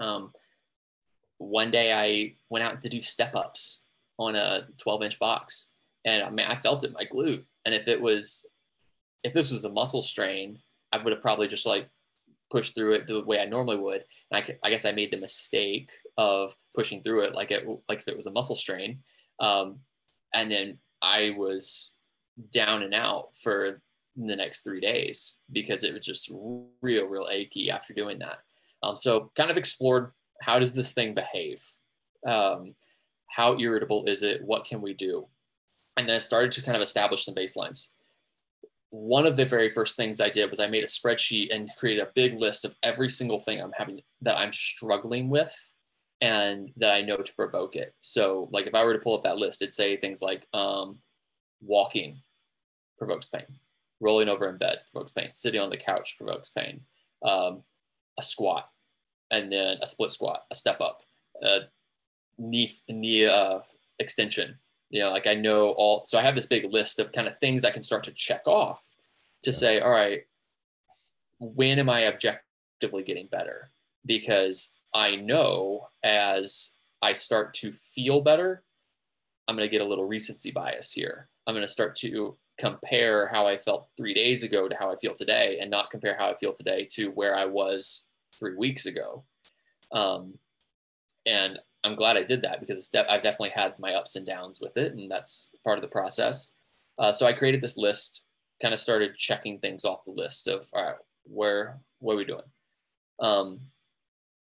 [0.00, 0.32] um,
[1.38, 3.84] one day I went out to do step ups
[4.18, 5.72] on a 12 inch box,
[6.04, 8.46] and I mean I felt it in my glute, and if it was
[9.22, 10.58] if this was a muscle strain,
[10.92, 11.88] I would have probably just like
[12.50, 14.04] pushed through it the way I normally would.
[14.30, 18.00] And I, I guess I made the mistake of pushing through it like it like
[18.00, 19.00] if it was a muscle strain
[19.40, 19.80] um,
[20.32, 21.94] and then I was
[22.52, 23.80] down and out for
[24.16, 26.32] the next three days because it was just
[26.82, 28.38] real, real achy after doing that.
[28.82, 31.62] Um, so kind of explored how does this thing behave?
[32.26, 32.74] Um,
[33.28, 34.42] how irritable is it?
[34.44, 35.26] What can we do?
[35.96, 37.92] And then I started to kind of establish some baselines.
[38.90, 42.02] One of the very first things I did was I made a spreadsheet and created
[42.02, 45.72] a big list of every single thing I'm having that I'm struggling with
[46.20, 47.94] and that I know to provoke it.
[48.00, 50.98] So, like if I were to pull up that list, it'd say things like um,
[51.60, 52.22] walking
[52.96, 53.46] provokes pain,
[54.00, 56.80] rolling over in bed provokes pain, sitting on the couch provokes pain,
[57.22, 57.62] um,
[58.18, 58.68] a squat,
[59.30, 61.02] and then a split squat, a step up,
[61.42, 61.60] a
[62.38, 63.60] knee knee uh,
[63.98, 64.56] extension.
[64.90, 66.04] You know, like I know all.
[66.06, 68.42] So I have this big list of kind of things I can start to check
[68.46, 68.94] off
[69.42, 70.22] to say, all right,
[71.40, 73.70] when am I objectively getting better?
[74.06, 78.62] Because I know as I start to feel better,
[79.48, 81.28] I'm going to get a little recency bias here.
[81.46, 84.96] I'm going to start to compare how I felt three days ago to how I
[84.96, 88.06] feel today and not compare how I feel today to where I was
[88.38, 89.24] three weeks ago.
[89.92, 90.34] Um,
[91.26, 94.60] and I'm glad I did that because de- I've definitely had my ups and downs
[94.62, 96.52] with it, and that's part of the process.
[96.98, 98.24] Uh, so I created this list,
[98.62, 102.24] kind of started checking things off the list of all right, where what are we
[102.24, 102.42] doing?
[103.20, 103.60] Um,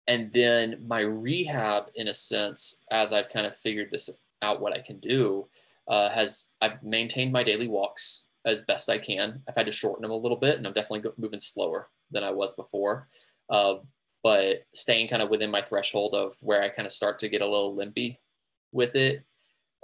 [0.06, 4.10] and then my rehab, in a sense, as I've kind of figured this
[4.42, 5.46] out, what I can do,
[5.88, 9.42] uh, has I've maintained my daily walks as best I can.
[9.48, 12.30] I've had to shorten them a little bit, and I'm definitely moving slower than I
[12.30, 13.08] was before.
[13.48, 13.76] Uh,
[14.22, 17.42] but staying kind of within my threshold of where I kind of start to get
[17.42, 18.20] a little limpy
[18.72, 19.24] with it.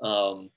[0.03, 0.51] Um,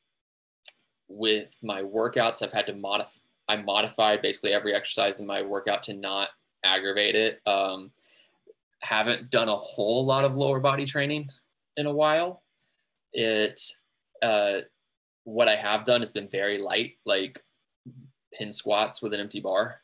[1.07, 3.19] with my workouts, I've had to modify.
[3.47, 6.29] I modified basically every exercise in my workout to not
[6.63, 7.41] aggravate it.
[7.47, 7.89] Um,
[8.81, 11.29] haven't done a whole lot of lower body training
[11.77, 12.43] in a while.
[13.13, 13.59] It
[14.21, 14.61] uh,
[15.23, 17.43] what I have done has been very light, like
[18.37, 19.81] pin squats with an empty bar,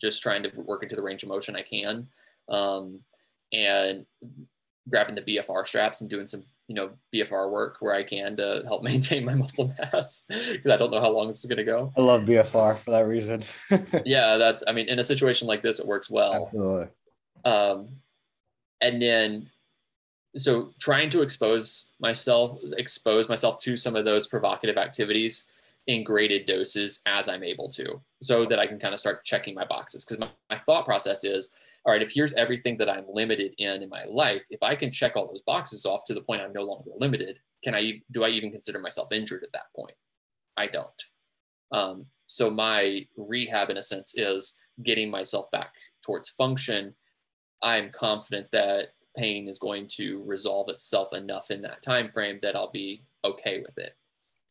[0.00, 2.08] just trying to work into the range of motion I can,
[2.48, 3.00] um,
[3.52, 4.06] and
[4.88, 8.62] grabbing the BFR straps and doing some, you know, BFR work where I can to
[8.64, 11.64] help maintain my muscle mass because I don't know how long this is going to
[11.64, 11.92] go.
[11.96, 13.44] I love BFR for that reason.
[14.04, 14.62] yeah, that's.
[14.66, 16.46] I mean, in a situation like this, it works well.
[16.46, 16.88] Absolutely.
[17.44, 17.88] Um,
[18.80, 19.48] and then
[20.34, 25.52] so trying to expose myself expose myself to some of those provocative activities
[25.86, 29.54] in graded doses as i'm able to so that i can kind of start checking
[29.54, 30.04] my boxes.
[30.04, 33.82] Because my, my, thought process is all right if here's everything that i'm limited in
[33.82, 36.52] in my life if i can check all those boxes off to the point i'm
[36.52, 39.94] no longer limited can i do i even consider myself injured at that point?
[40.56, 41.02] I don't.
[41.72, 45.72] Um, so my rehab in a sense is getting myself back
[46.04, 46.94] towards function
[47.62, 52.54] i'm confident that pain is going to resolve itself enough in that time frame that
[52.54, 53.94] I'll be okay with it.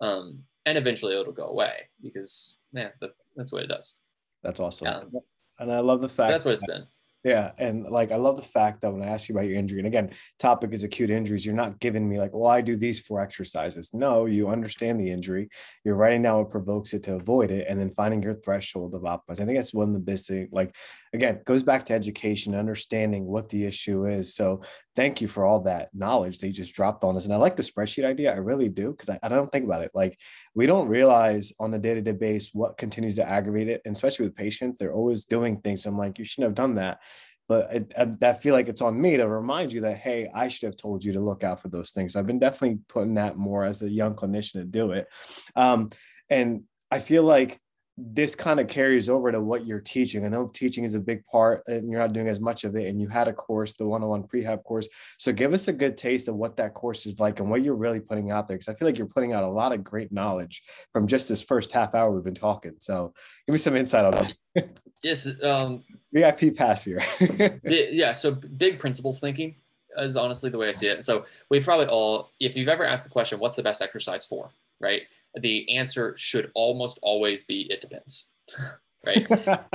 [0.02, 2.90] Um, and eventually it'll go away because yeah,
[3.36, 4.02] that's what it does.
[4.44, 4.88] That's awesome.
[4.88, 5.12] Um,
[5.60, 6.86] and I love the fact that's what it's been.
[7.26, 7.54] Yeah.
[7.58, 9.88] And like, I love the fact that when I ask you about your injury, and
[9.88, 13.20] again, topic is acute injuries, you're not giving me like, well, I do these four
[13.20, 13.90] exercises.
[13.96, 15.50] No, you understand the injury.
[15.84, 19.02] You're writing down what provokes it to avoid it and then finding your threshold of
[19.02, 19.42] optimize.
[19.42, 20.50] I think that's one of the best things.
[20.52, 20.76] Like,
[21.14, 24.36] again, goes back to education, understanding what the issue is.
[24.36, 24.62] So
[24.96, 27.26] thank you for all that knowledge they just dropped on us.
[27.26, 28.34] And I like the spreadsheet idea.
[28.34, 28.94] I really do.
[28.94, 29.92] Cause I, I don't think about it.
[29.94, 30.20] Like
[30.54, 33.82] we don't realize on a day-to-day base what continues to aggravate it.
[33.86, 35.86] And especially with patients, they're always doing things.
[35.86, 37.00] I'm like, you shouldn't have done that
[37.48, 40.66] but I, I, feel like it's on me to remind you that hey i should
[40.66, 43.64] have told you to look out for those things i've been definitely putting that more
[43.64, 45.08] as a young clinician to do it
[45.56, 45.90] um,
[46.30, 47.60] and i feel like
[47.98, 50.26] this kind of carries over to what you're teaching.
[50.26, 52.88] I know teaching is a big part and you're not doing as much of it.
[52.88, 54.90] And you had a course, the one on one prehab course.
[55.18, 57.76] So give us a good taste of what that course is like and what you're
[57.76, 58.58] really putting out there.
[58.58, 61.42] Cause I feel like you're putting out a lot of great knowledge from just this
[61.42, 62.74] first half hour we've been talking.
[62.80, 63.14] So
[63.48, 64.12] give me some insight on
[64.56, 64.80] that.
[65.04, 65.42] yes.
[65.42, 67.02] Um, VIP pass here.
[67.64, 68.12] yeah.
[68.12, 69.56] So big principles thinking
[69.98, 71.04] is honestly the way I see it.
[71.06, 74.52] So we probably all, if you've ever asked the question, what's the best exercise for?
[74.86, 75.04] Right?
[75.36, 78.34] The answer should almost always be it depends
[79.06, 79.28] right?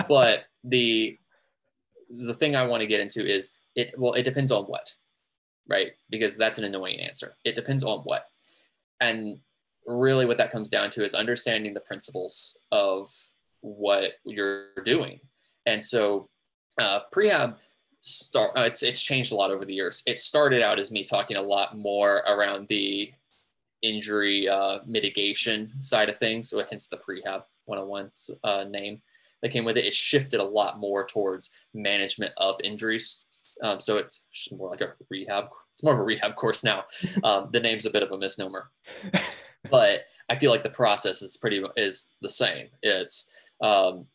[0.09, 1.19] But the
[2.13, 4.91] the thing i want to get into is it well it depends on what
[5.71, 5.93] right?
[6.11, 7.37] Because that's an annoying answer.
[7.45, 8.25] It depends on what.
[9.01, 9.39] And
[9.87, 13.09] really what that comes down to is understanding the principles of
[13.61, 15.21] what you're doing.
[15.65, 16.29] And so
[16.79, 17.57] uh, prehab
[18.03, 20.03] start uh, it's it's changed a lot over the years.
[20.07, 23.13] It started out as me talking a lot more around the
[23.83, 28.11] injury uh, mitigation side of things, so hence the prehab 101
[28.45, 29.01] uh, name
[29.43, 29.87] that came with it.
[29.87, 33.25] It shifted a lot more towards management of injuries.
[33.63, 35.49] Um, so it's more like a rehab.
[35.73, 36.85] It's more of a rehab course now.
[37.25, 38.71] Um, the name's a bit of a misnomer,
[39.71, 42.69] but I feel like the process is pretty is the same.
[42.83, 44.07] It's um,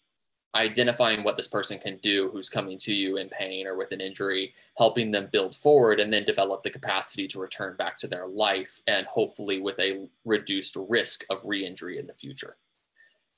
[0.56, 4.00] identifying what this person can do who's coming to you in pain or with an
[4.00, 8.26] injury, helping them build forward and then develop the capacity to return back to their
[8.26, 12.56] life and hopefully with a reduced risk of re injury in the future.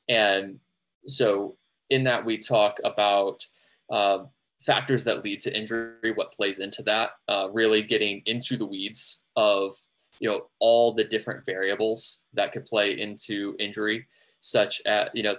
[0.08, 0.60] And
[1.06, 1.58] so,
[1.89, 3.45] in that, we talk about
[3.89, 4.25] uh,
[4.60, 9.23] factors that lead to injury, what plays into that, uh, really getting into the weeds
[9.36, 9.73] of
[10.19, 14.08] you know all the different variables that could play into injury
[14.39, 15.36] such as you know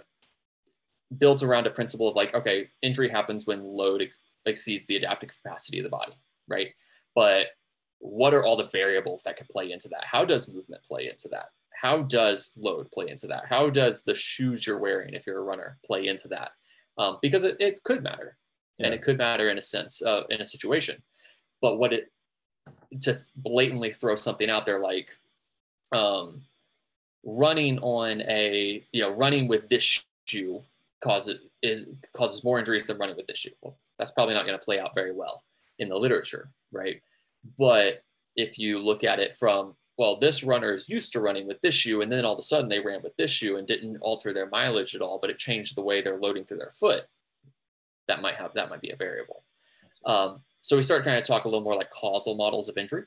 [1.16, 5.30] built around a principle of like, okay, injury happens when load ex- exceeds the adaptive
[5.30, 6.12] capacity of the body,
[6.48, 6.68] right?
[7.14, 7.48] But
[7.98, 10.04] what are all the variables that could play into that?
[10.04, 11.46] How does movement play into that?
[11.74, 13.46] How does load play into that?
[13.48, 16.50] How does the shoes you're wearing, if you're a runner, play into that?
[16.98, 18.36] Um, because it, it could matter.
[18.78, 18.86] yeah.
[18.86, 21.02] and it could matter in a sense uh, in a situation.
[21.62, 22.10] But what it
[23.02, 25.10] to blatantly throw something out there like
[25.92, 26.42] um,
[27.24, 30.62] running on a you know running with this shoe
[31.00, 33.50] causes is causes more injuries than running with this shoe.
[33.62, 35.44] Well, that's probably not going to play out very well
[35.78, 37.00] in the literature, right?
[37.58, 38.02] But
[38.36, 41.74] if you look at it from well, this runner is used to running with this
[41.74, 44.32] shoe, and then all of a sudden they ran with this shoe and didn't alter
[44.32, 47.02] their mileage at all, but it changed the way they're loading through their foot.
[48.06, 49.44] That might have that might be a variable.
[50.06, 53.04] Um, so we start kind of talk a little more like causal models of injury.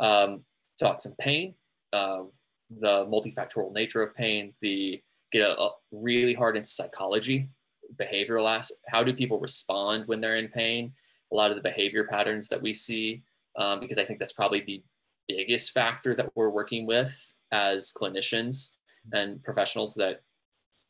[0.00, 0.44] Um,
[0.80, 1.54] talk some pain,
[1.92, 2.22] uh,
[2.70, 5.02] the multifactorial nature of pain, the
[5.34, 7.48] get a, a really hard in psychology,
[7.96, 8.80] behavioral aspect.
[8.88, 10.92] How do people respond when they're in pain?
[11.32, 13.22] A lot of the behavior patterns that we see,
[13.56, 14.82] um, because I think that's probably the
[15.26, 18.76] biggest factor that we're working with as clinicians
[19.12, 20.20] and professionals that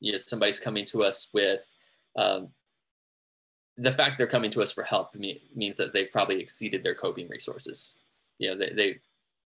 [0.00, 1.64] you know somebody's coming to us with
[2.16, 2.48] um,
[3.76, 7.28] the fact they're coming to us for help means that they've probably exceeded their coping
[7.28, 8.00] resources
[8.38, 8.98] you know they, they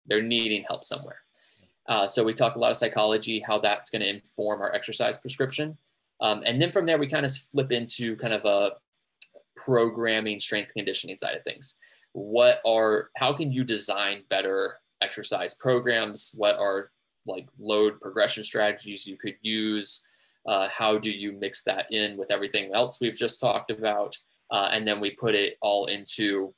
[0.06, 1.23] they're needing help somewhere
[1.88, 5.18] uh, so we talk a lot of psychology how that's going to inform our exercise
[5.18, 5.78] prescription.
[6.22, 8.72] Um, and then from there we kind of flip into kind of a
[9.56, 11.78] programming strength conditioning side of things.
[12.14, 16.34] What are how can you design better exercise programs?
[16.38, 16.90] What are
[17.26, 20.08] like load progression strategies you could use?
[20.46, 24.16] Uh, how do you mix that in with everything else we've just talked about?
[24.52, 26.54] Uh, and then we put it all into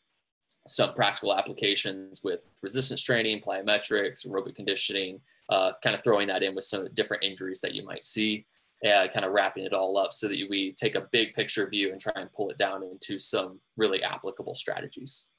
[0.68, 6.56] some practical applications with resistance training plyometrics aerobic conditioning uh, kind of throwing that in
[6.56, 8.46] with some different injuries that you might see
[8.86, 11.92] uh, kind of wrapping it all up so that we take a big picture view
[11.92, 15.30] and try and pull it down into some really applicable strategies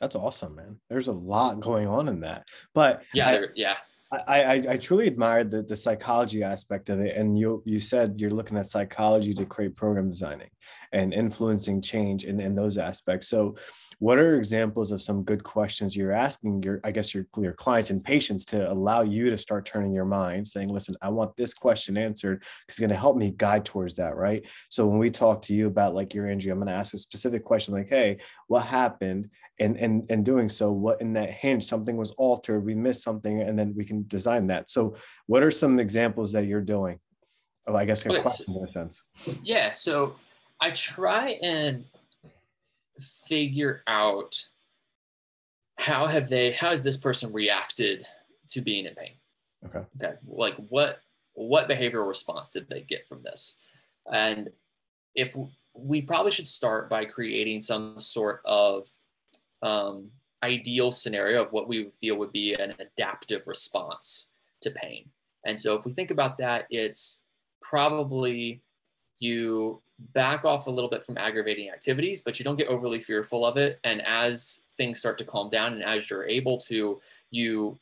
[0.00, 0.76] that's awesome, man.
[0.88, 2.46] There's a lot going on in that.
[2.74, 3.76] But yeah, I, yeah.
[4.10, 7.14] I, I, I truly admired the, the psychology aspect of it.
[7.16, 10.50] And you you said you're looking at psychology to create program designing
[10.92, 13.28] and influencing change in, in those aspects.
[13.28, 13.56] So
[13.98, 17.90] what are examples of some good questions you're asking your i guess your, your clients
[17.90, 21.52] and patients to allow you to start turning your mind saying listen i want this
[21.52, 24.46] question answered because it's going to help me guide towards that right?
[24.68, 26.98] So when we talk to you about like your injury i'm going to ask a
[26.98, 29.30] specific question like hey what happened?
[29.60, 33.40] And and and doing so what in that hinge something was altered we missed something
[33.40, 34.70] and then we can design that.
[34.70, 34.96] So
[35.26, 37.00] what are some examples that you're doing?
[37.66, 39.02] Oh i guess a question in a sense.
[39.42, 40.16] Yeah so
[40.60, 41.84] i try and
[43.28, 44.44] figure out
[45.78, 48.04] how have they how has this person reacted
[48.48, 49.12] to being in pain?
[49.64, 49.84] Okay.
[50.02, 50.16] Okay.
[50.26, 51.00] Like what
[51.34, 53.62] what behavioral response did they get from this?
[54.12, 54.50] And
[55.14, 55.36] if
[55.74, 58.86] we probably should start by creating some sort of
[59.62, 60.10] um,
[60.42, 65.08] ideal scenario of what we feel would be an adaptive response to pain.
[65.46, 67.24] And so if we think about that it's
[67.60, 68.62] probably
[69.18, 69.80] you
[70.14, 73.56] back off a little bit from aggravating activities, but you don't get overly fearful of
[73.56, 73.80] it.
[73.84, 77.78] And as things start to calm down and as you're able to, you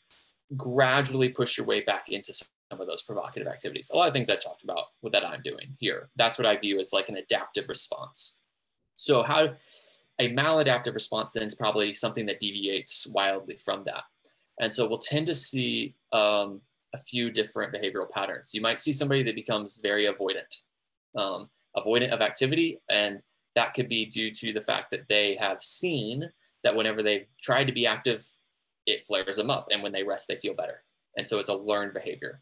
[0.57, 3.91] gradually push your way back into some of those provocative activities.
[3.93, 6.09] A lot of things I talked about with that I'm doing here.
[6.17, 8.41] That's what I view as like an adaptive response.
[8.97, 9.55] So how
[10.19, 14.05] a maladaptive response then is probably something that deviates wildly from that.
[14.59, 16.63] And so we'll tend to see um,
[16.95, 18.53] a few different behavioral patterns.
[18.55, 20.63] You might see somebody that becomes very avoidant.
[21.15, 22.81] Um, avoidant of activity.
[22.89, 23.23] And
[23.55, 26.31] that could be due to the fact that they have seen
[26.63, 28.27] that whenever they've tried to be active,
[28.87, 29.69] it flares them up.
[29.71, 30.83] And when they rest, they feel better.
[31.17, 32.41] And so it's a learned behavior.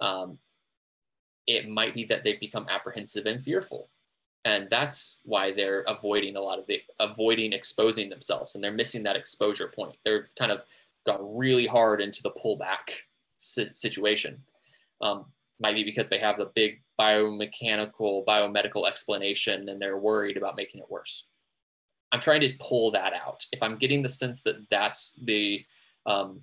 [0.00, 0.38] Um,
[1.46, 3.88] it might be that they've become apprehensive and fearful.
[4.44, 9.02] And that's why they're avoiding a lot of the avoiding exposing themselves and they're missing
[9.02, 9.96] that exposure point.
[10.04, 10.64] They're kind of
[11.04, 13.02] gone really hard into the pullback
[13.38, 14.42] situation.
[15.00, 15.26] Um,
[15.58, 20.80] might be because they have the big biomechanical, biomedical explanation and they're worried about making
[20.80, 21.30] it worse.
[22.12, 23.44] I'm trying to pull that out.
[23.52, 25.64] If I'm getting the sense that that's the
[26.04, 26.42] um,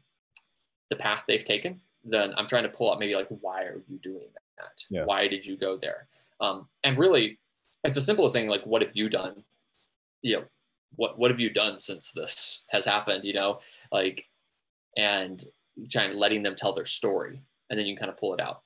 [0.89, 3.97] the path they've taken, then I'm trying to pull out maybe like why are you
[3.99, 4.83] doing that?
[4.89, 5.05] Yeah.
[5.05, 6.07] Why did you go there?
[6.41, 7.39] Um, and really,
[7.83, 9.43] it's as simple as saying like, what have you done?
[10.21, 10.43] You know,
[10.95, 13.23] what what have you done since this has happened?
[13.23, 13.59] You know,
[13.91, 14.27] like,
[14.97, 15.43] and
[15.89, 18.63] trying letting them tell their story, and then you can kind of pull it out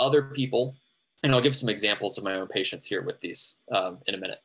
[0.00, 0.74] other people,
[1.22, 4.18] and I'll give some examples of my own patients here with these um, in a
[4.18, 4.40] minute.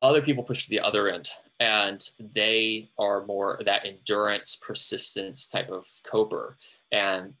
[0.00, 1.28] Other people push to the other end,
[1.60, 6.56] and they are more that endurance, persistence type of coper,
[6.92, 7.34] and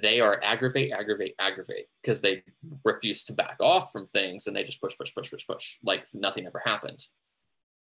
[0.00, 2.44] they are aggravate, aggravate, aggravate because they
[2.84, 6.06] refuse to back off from things and they just push, push, push, push, push, like
[6.14, 7.04] nothing ever happened.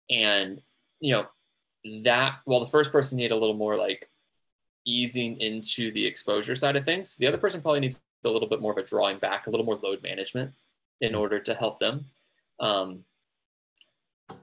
[0.10, 0.62] And
[1.02, 1.28] you know
[2.04, 4.10] that while the first person need a little more like
[4.86, 8.62] easing into the exposure side of things, the other person probably needs a little bit
[8.62, 10.54] more of a drawing back, a little more load management
[11.02, 11.22] in mm-hmm.
[11.22, 12.06] order to help them.
[12.60, 13.04] Um,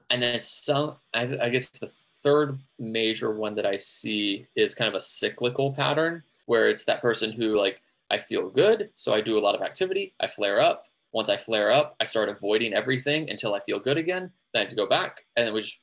[0.09, 4.87] and then some, I, I guess the third major one that I see is kind
[4.87, 9.21] of a cyclical pattern where it's that person who like I feel good, so I
[9.21, 10.85] do a lot of activity, I flare up.
[11.11, 14.31] Once I flare up, I start avoiding everything until I feel good again.
[14.53, 15.81] Then I have to go back, and then we just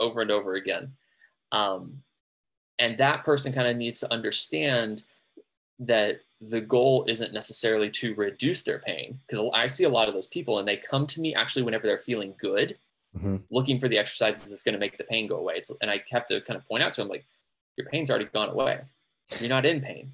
[0.00, 0.92] over and over again.
[1.52, 2.02] Um,
[2.78, 5.04] and that person kind of needs to understand
[5.78, 10.14] that the goal isn't necessarily to reduce their pain because I see a lot of
[10.14, 12.78] those people and they come to me actually whenever they're feeling good,
[13.16, 13.36] mm-hmm.
[13.50, 15.54] looking for the exercises that's going to make the pain go away.
[15.56, 17.26] It's, and I have to kind of point out to them like,
[17.76, 18.80] your pain's already gone away.
[19.40, 20.12] You're not in pain,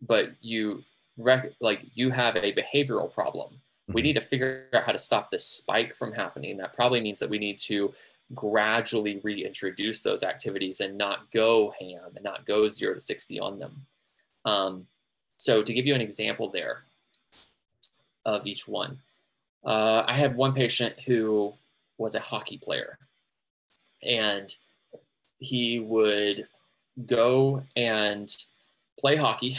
[0.00, 0.82] but you
[1.16, 3.52] rec- like you have a behavioral problem.
[3.52, 3.92] Mm-hmm.
[3.92, 6.56] We need to figure out how to stop this spike from happening.
[6.56, 7.92] That probably means that we need to
[8.34, 13.58] gradually reintroduce those activities and not go ham and not go zero to 60 on
[13.58, 13.86] them.
[14.44, 14.86] Um,
[15.38, 16.82] so to give you an example there
[18.24, 18.98] of each one,
[19.64, 21.54] uh, I had one patient who
[21.96, 22.98] was a hockey player
[24.02, 24.52] and
[25.38, 26.46] he would
[27.06, 28.34] go and
[28.98, 29.56] play hockey.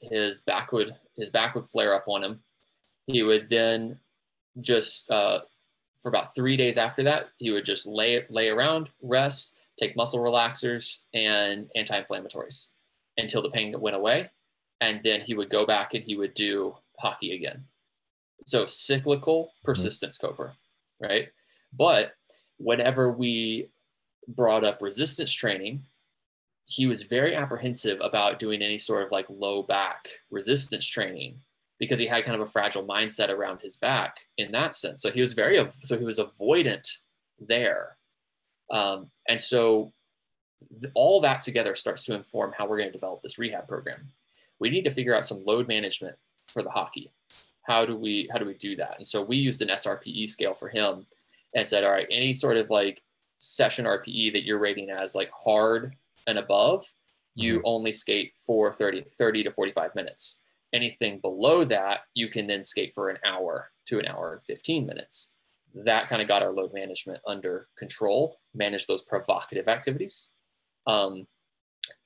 [0.00, 2.40] His back would his back would flare up on him.
[3.06, 3.98] He would then
[4.60, 5.40] just uh,
[5.96, 10.20] for about three days after that, he would just lay lay around, rest, take muscle
[10.20, 12.72] relaxers and anti-inflammatories
[13.16, 14.30] until the pain went away,
[14.82, 17.64] and then he would go back and he would do hockey again.
[18.44, 20.26] So cyclical persistence mm-hmm.
[20.26, 20.54] coper,
[21.00, 21.28] right?
[21.72, 22.14] But
[22.58, 23.68] whenever we
[24.26, 25.84] brought up resistance training,
[26.66, 31.38] he was very apprehensive about doing any sort of like low back resistance training
[31.78, 35.00] because he had kind of a fragile mindset around his back in that sense.
[35.00, 36.88] So he was very so he was avoidant
[37.38, 37.96] there,
[38.70, 39.92] um, and so
[40.94, 44.12] all that together starts to inform how we're going to develop this rehab program.
[44.62, 46.14] We need to figure out some load management
[46.46, 47.12] for the hockey.
[47.62, 48.94] How do we how do we do that?
[48.96, 51.04] And so we used an SRPE scale for him
[51.56, 53.02] and said, all right, any sort of like
[53.40, 55.96] session RPE that you're rating as like hard
[56.28, 56.84] and above,
[57.34, 57.66] you mm-hmm.
[57.66, 60.44] only skate for 30, 30 to 45 minutes.
[60.72, 64.86] Anything below that, you can then skate for an hour to an hour and 15
[64.86, 65.38] minutes.
[65.74, 70.34] That kind of got our load management under control, manage those provocative activities.
[70.86, 71.26] Um,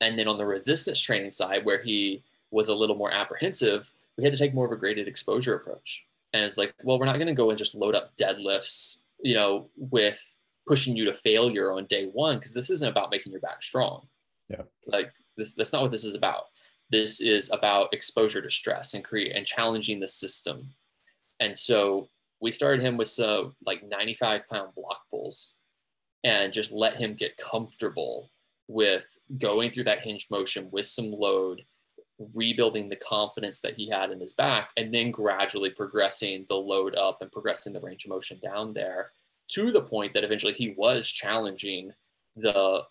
[0.01, 4.25] and then on the resistance training side, where he was a little more apprehensive, we
[4.25, 6.07] had to take more of a graded exposure approach.
[6.33, 9.35] And it's like, well, we're not going to go and just load up deadlifts, you
[9.35, 10.37] know, with
[10.67, 14.07] pushing you to failure on day one because this isn't about making your back strong.
[14.49, 14.63] Yeah.
[14.87, 16.45] Like this, that's not what this is about.
[16.91, 20.71] This is about exposure to stress and create and challenging the system.
[21.41, 22.09] And so
[22.41, 25.55] we started him with some like 95 pound block pulls
[26.25, 28.31] and just let him get comfortable
[28.69, 31.63] with going through that hinge motion with some load,
[32.35, 36.95] rebuilding the confidence that he had in his back, and then gradually progressing the load
[36.95, 39.13] up and progressing the range of motion down there
[39.49, 41.93] to the point that eventually he was challenging
[42.37, 42.85] the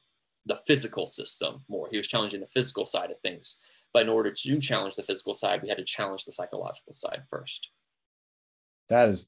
[0.47, 1.87] the physical system more.
[1.89, 3.61] He was challenging the physical side of things.
[3.93, 7.23] But in order to challenge the physical side, we had to challenge the psychological side
[7.29, 7.71] first.
[8.89, 9.27] That is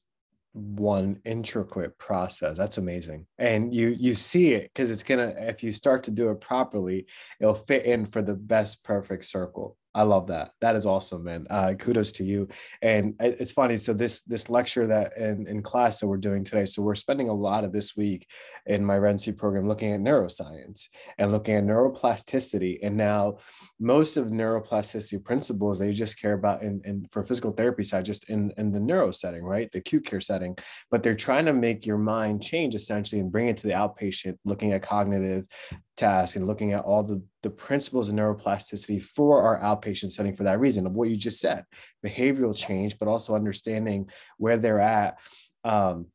[0.52, 2.56] one intricate process.
[2.56, 3.26] That's amazing.
[3.38, 7.06] And you you see it because it's gonna if you start to do it properly,
[7.40, 9.77] it'll fit in for the best perfect circle.
[9.94, 10.52] I love that.
[10.60, 11.46] That is awesome, man.
[11.48, 12.48] Uh, kudos to you.
[12.82, 13.78] And it's funny.
[13.78, 16.66] So this this lecture that in, in class that we're doing today.
[16.66, 18.28] So we're spending a lot of this week
[18.66, 22.78] in my residency program looking at neuroscience and looking at neuroplasticity.
[22.82, 23.38] And now
[23.80, 28.28] most of neuroplasticity principles they just care about in, in for physical therapy side, just
[28.28, 29.70] in, in the neuro setting, right?
[29.72, 30.56] The acute care setting.
[30.90, 34.38] But they're trying to make your mind change essentially and bring it to the outpatient,
[34.44, 35.46] looking at cognitive
[35.98, 40.44] task and looking at all the, the principles of neuroplasticity for our outpatient setting for
[40.44, 41.64] that reason of what you just said
[42.04, 45.18] behavioral change but also understanding where they're at
[45.64, 46.06] um,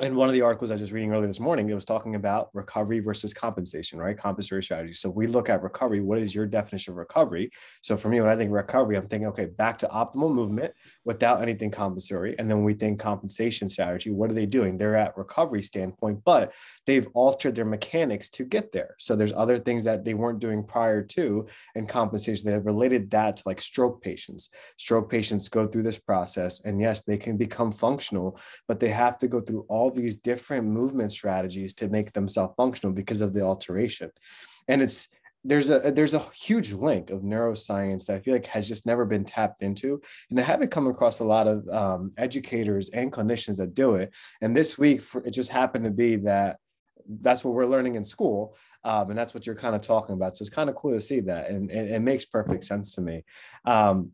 [0.00, 2.14] in one of the articles I was just reading earlier this morning, it was talking
[2.14, 4.16] about recovery versus compensation, right?
[4.16, 4.94] Compensatory strategy.
[4.94, 6.00] So we look at recovery.
[6.00, 7.50] What is your definition of recovery?
[7.82, 10.72] So for me, when I think recovery, I'm thinking, okay, back to optimal movement
[11.04, 12.38] without anything compensatory.
[12.38, 14.78] And then when we think compensation strategy, what are they doing?
[14.78, 16.52] They're at recovery standpoint, but
[16.86, 18.96] they've altered their mechanics to get there.
[18.98, 22.46] So there's other things that they weren't doing prior to and compensation.
[22.46, 24.50] They have related that to like stroke patients.
[24.76, 28.38] Stroke patients go through this process and yes, they can become functional,
[28.68, 32.54] but they have to go through all all these different movement strategies to make themselves
[32.56, 34.10] functional because of the alteration.
[34.68, 35.08] And it's
[35.44, 39.04] there's a there's a huge link of neuroscience that I feel like has just never
[39.04, 43.56] been tapped into, and I haven't come across a lot of um, educators and clinicians
[43.56, 44.12] that do it.
[44.40, 46.58] And this week, for, it just happened to be that
[47.08, 50.36] that's what we're learning in school, um, and that's what you're kind of talking about.
[50.36, 53.24] So it's kind of cool to see that, and, it makes perfect sense to me.
[53.64, 54.12] Um,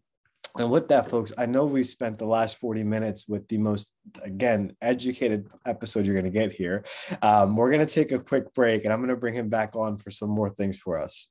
[0.56, 3.92] And with that, folks, I know we spent the last 40 minutes with the most,
[4.22, 6.84] again, educated episode you're going to get here.
[7.22, 9.76] Um, we're going to take a quick break and I'm going to bring him back
[9.76, 11.28] on for some more things for us.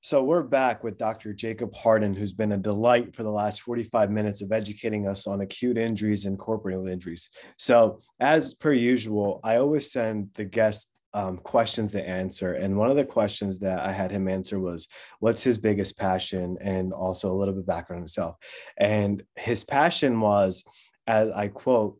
[0.00, 1.34] So we're back with Dr.
[1.34, 5.42] Jacob Harden, who's been a delight for the last 45 minutes of educating us on
[5.42, 7.28] acute injuries and corporeal injuries.
[7.58, 12.52] So, as per usual, I always send the guest um, questions to answer.
[12.54, 14.88] And one of the questions that I had him answer was,
[15.20, 16.58] What's his biggest passion?
[16.60, 18.36] And also a little bit background himself.
[18.76, 20.64] And his passion was,
[21.06, 21.98] as I quote,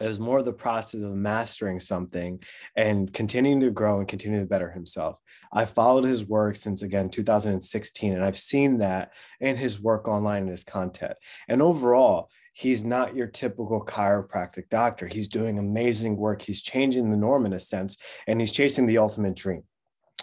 [0.00, 2.42] it was more the process of mastering something
[2.76, 5.20] and continuing to grow and continue to better himself.
[5.52, 10.42] I followed his work since again 2016, and I've seen that in his work online
[10.42, 11.14] and his content.
[11.48, 15.06] And overall, he's not your typical chiropractic doctor.
[15.06, 16.40] He's doing amazing work.
[16.40, 19.64] He's changing the norm in a sense, and he's chasing the ultimate dream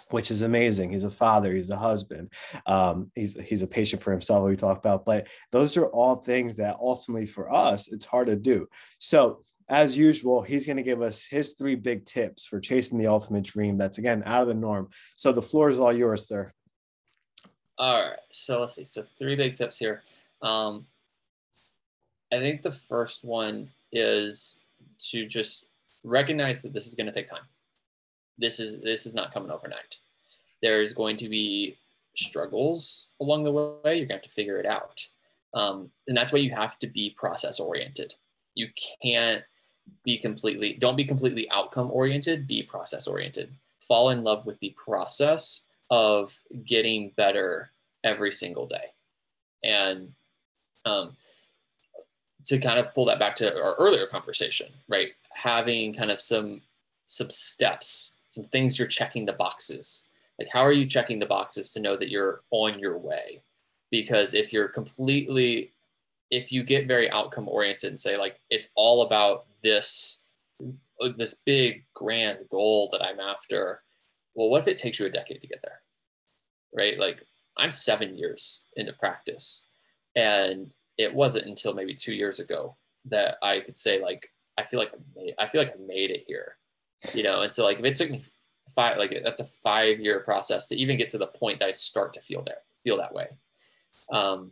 [0.08, 0.92] which is amazing.
[0.92, 2.32] He's a father, he's a husband,
[2.66, 4.44] um, he's he's a patient for himself.
[4.44, 8.36] We talk about, but those are all things that ultimately for us it's hard to
[8.36, 8.68] do.
[8.98, 13.06] So as usual, he's going to give us his three big tips for chasing the
[13.06, 13.78] ultimate dream.
[13.78, 14.88] That's again out of the norm.
[15.16, 16.52] So the floor is all yours, sir.
[17.78, 18.18] All right.
[18.30, 18.84] So let's see.
[18.84, 20.02] So three big tips here.
[20.42, 20.86] Um,
[22.32, 24.62] I think the first one is
[25.10, 25.66] to just
[26.04, 27.46] recognize that this is going to take time.
[28.38, 30.00] This is this is not coming overnight.
[30.62, 31.76] There's going to be
[32.14, 33.96] struggles along the way.
[33.96, 35.06] You're going to have to figure it out,
[35.54, 38.14] um, and that's why you have to be process oriented.
[38.54, 38.68] You
[39.02, 39.44] can't
[40.04, 44.74] be completely don't be completely outcome oriented be process oriented fall in love with the
[44.76, 46.34] process of
[46.66, 47.70] getting better
[48.04, 48.92] every single day
[49.64, 50.12] and
[50.84, 51.16] um,
[52.44, 55.12] to kind of pull that back to our earlier conversation right?
[55.34, 56.62] Having kind of some
[57.06, 60.08] some steps some things you're checking the boxes.
[60.38, 63.42] Like how are you checking the boxes to know that you're on your way?
[63.90, 65.72] Because if you're completely
[66.30, 70.24] if you get very outcome oriented and say like it's all about this
[71.18, 73.82] this big grand goal that i'm after
[74.34, 75.80] well what if it takes you a decade to get there?
[76.74, 76.98] Right?
[76.98, 77.22] Like
[77.58, 79.68] i'm seven years into practice
[80.16, 84.78] and it wasn't until maybe two years ago that i could say like i feel
[84.78, 86.56] like i made i feel like i made it here
[87.14, 88.22] you know and so like if it took me
[88.68, 91.72] five like that's a five year process to even get to the point that i
[91.72, 93.28] start to feel there feel that way
[94.12, 94.50] um,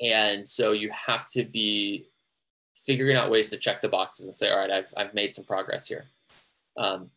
[0.00, 2.06] and so you have to be
[2.74, 5.44] figuring out ways to check the boxes and say, all right, I've, I've made some
[5.44, 6.04] progress here.
[6.76, 7.10] Um,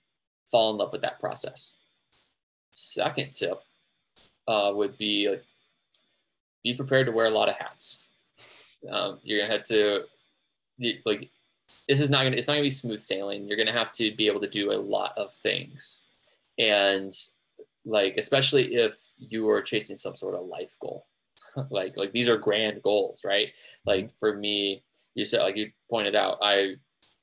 [0.50, 1.78] fall in love with that process.
[2.74, 3.60] Second tip
[4.48, 5.44] uh, would be like,
[6.64, 8.08] be prepared to wear a lot of hats.
[8.90, 10.06] Um, you're gonna have to
[11.06, 11.32] like
[11.88, 13.48] this is not gonna it's not gonna be smooth sailing.
[13.48, 16.08] You're gonna have to be able to do a lot of things,
[16.58, 17.12] and
[17.86, 21.08] like especially if you are chasing some sort of life goal.
[21.70, 23.56] like like these are grand goals, right?
[23.86, 24.84] Like for me,
[25.16, 26.76] you said like you pointed out, I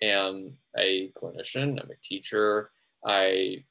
[0.03, 2.71] am a clinician, I'm a teacher,
[3.05, 3.65] I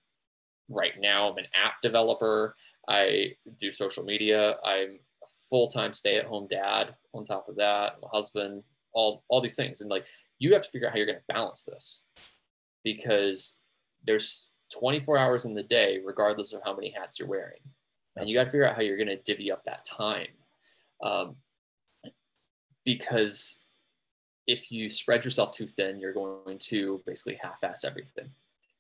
[0.70, 2.56] right now I'm an app developer,
[2.88, 5.00] I do social media, I'm
[5.50, 8.64] full-time stay-at-home dad on top of that, husband,
[8.94, 9.82] all all these things.
[9.82, 10.06] And like
[10.40, 12.06] you have to figure out how you're gonna balance this
[12.84, 13.62] because
[14.06, 17.60] there's 24 hours in the day, regardless of how many hats you're wearing.
[18.16, 20.28] And you got to figure out how you're going to divvy up that time
[21.02, 21.36] um,
[22.84, 23.66] because
[24.48, 28.30] if you spread yourself too thin, you're going to basically half-ass everything,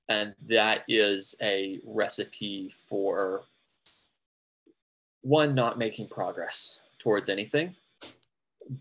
[0.10, 3.44] and that is a recipe for
[5.22, 7.76] one not making progress towards anything,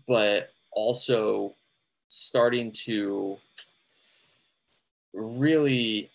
[0.07, 1.55] but also
[2.09, 3.37] starting to
[5.13, 6.09] really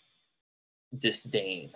[0.99, 1.71] disdain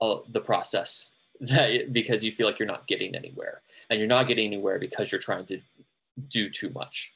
[0.00, 4.28] uh, the process that because you feel like you're not getting anywhere and you're not
[4.28, 5.60] getting anywhere because you're trying to
[6.28, 7.14] do too much.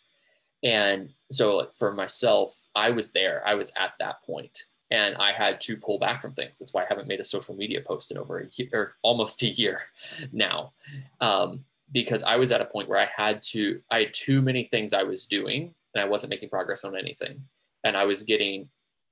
[0.62, 4.58] And so like, for myself i was there i was at that point
[4.94, 7.54] and i had to pull back from things that's why i haven't made a social
[7.54, 9.82] media post in over a year or almost a year
[10.32, 10.72] now
[11.20, 14.64] um, because i was at a point where i had to i had too many
[14.64, 17.40] things i was doing and i wasn't making progress on anything
[17.84, 18.68] and i was getting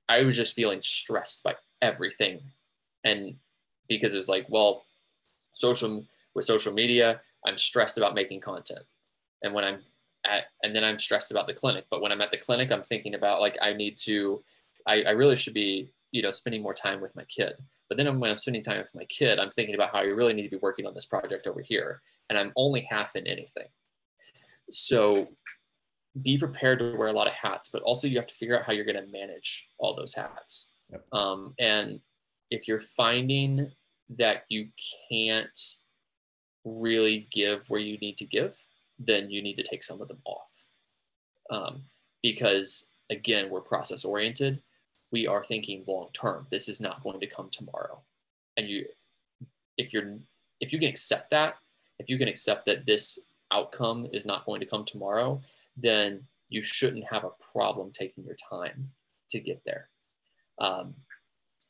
[0.09, 2.39] i was just feeling stressed by everything
[3.03, 3.35] and
[3.87, 4.83] because it was like well
[5.53, 6.03] social
[6.33, 8.83] with social media, I'm stressed about making content.
[9.43, 9.79] And when I'm
[10.25, 11.85] at, and then I'm stressed about the clinic.
[11.89, 14.43] But when I'm at the clinic, I'm thinking about like, I need to,
[14.87, 17.53] I, I really should be, you know, spending more time with my kid.
[17.89, 20.33] But then when I'm spending time with my kid, I'm thinking about how I really
[20.33, 22.01] need to be working on this project over here.
[22.29, 23.67] And I'm only half in anything.
[24.71, 25.27] So
[26.21, 28.65] be prepared to wear a lot of hats, but also you have to figure out
[28.65, 30.71] how you're going to manage all those hats.
[30.91, 31.05] Yep.
[31.11, 31.99] Um, and
[32.51, 33.71] if you're finding
[34.09, 34.69] that you
[35.09, 35.57] can't
[36.65, 38.55] really give where you need to give,
[38.99, 40.67] then you need to take some of them off.
[41.49, 41.83] Um,
[42.21, 44.61] because again, we're process oriented.
[45.13, 46.47] We are thinking long term.
[46.49, 48.01] This is not going to come tomorrow.
[48.57, 48.85] And you,
[49.77, 50.17] if you're,
[50.59, 51.55] if you can accept that,
[51.99, 53.19] if you can accept that this
[53.51, 55.39] outcome is not going to come tomorrow,
[55.77, 58.91] then you shouldn't have a problem taking your time
[59.29, 59.87] to get there.
[60.59, 60.95] Um,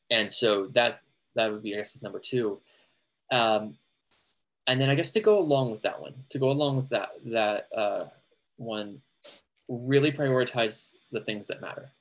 [0.10, 1.02] and so that
[1.36, 2.60] that would be, I guess, is number two.
[3.32, 3.78] Um,
[4.68, 7.10] and then I guess to go along with that one, to go along with that
[7.26, 8.06] that uh,
[8.58, 9.02] one,
[9.68, 11.91] really prioritize the things that matter.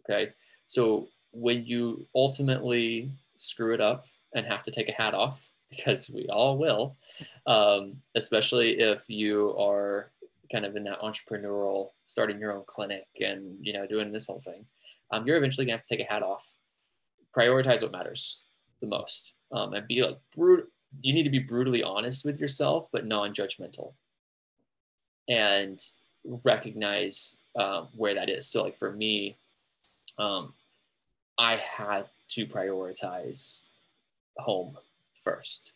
[0.00, 0.32] Okay,
[0.66, 6.10] so when you ultimately screw it up and have to take a hat off, because
[6.12, 6.96] we all will,
[7.46, 10.10] um, especially if you are
[10.50, 14.40] kind of in that entrepreneurial, starting your own clinic and you know doing this whole
[14.40, 14.64] thing,
[15.12, 16.44] um, you're eventually gonna have to take a hat off.
[17.36, 18.44] Prioritize what matters
[18.80, 20.18] the most, um, and be like.
[21.02, 23.92] You need to be brutally honest with yourself, but non-judgmental,
[25.28, 25.78] and
[26.44, 28.48] recognize um, where that is.
[28.48, 29.38] So, like for me,
[30.20, 30.52] um,
[31.38, 33.68] I had to prioritize
[34.36, 34.76] home
[35.14, 35.72] first.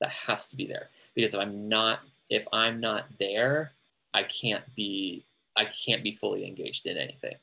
[0.00, 2.00] That has to be there because if I'm not
[2.30, 3.72] if I'm not there,
[4.12, 5.24] I can't be
[5.56, 7.36] I can't be fully engaged in anything.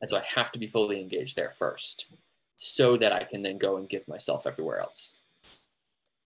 [0.00, 2.12] And so I have to be fully engaged there first
[2.54, 5.20] so that I can then go and give myself everywhere else.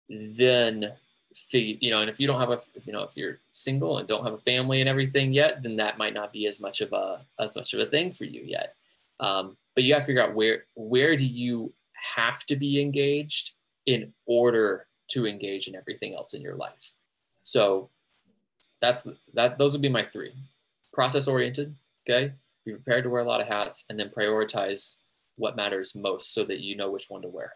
[0.09, 0.93] Then
[1.35, 3.99] figure, you know, and if you don't have a, if, you know, if you're single
[3.99, 6.81] and don't have a family and everything yet, then that might not be as much
[6.81, 8.74] of a, as much of a thing for you yet.
[9.20, 11.72] Um, but you got to figure out where, where do you
[12.16, 13.53] have to be engaged
[13.87, 16.95] in order to engage in everything else in your life.
[17.43, 17.91] So
[18.81, 19.59] that's that.
[19.59, 20.33] Those would be my three:
[20.93, 21.74] process oriented.
[22.09, 22.33] Okay,
[22.64, 25.01] be prepared to wear a lot of hats, and then prioritize
[25.37, 27.55] what matters most, so that you know which one to wear.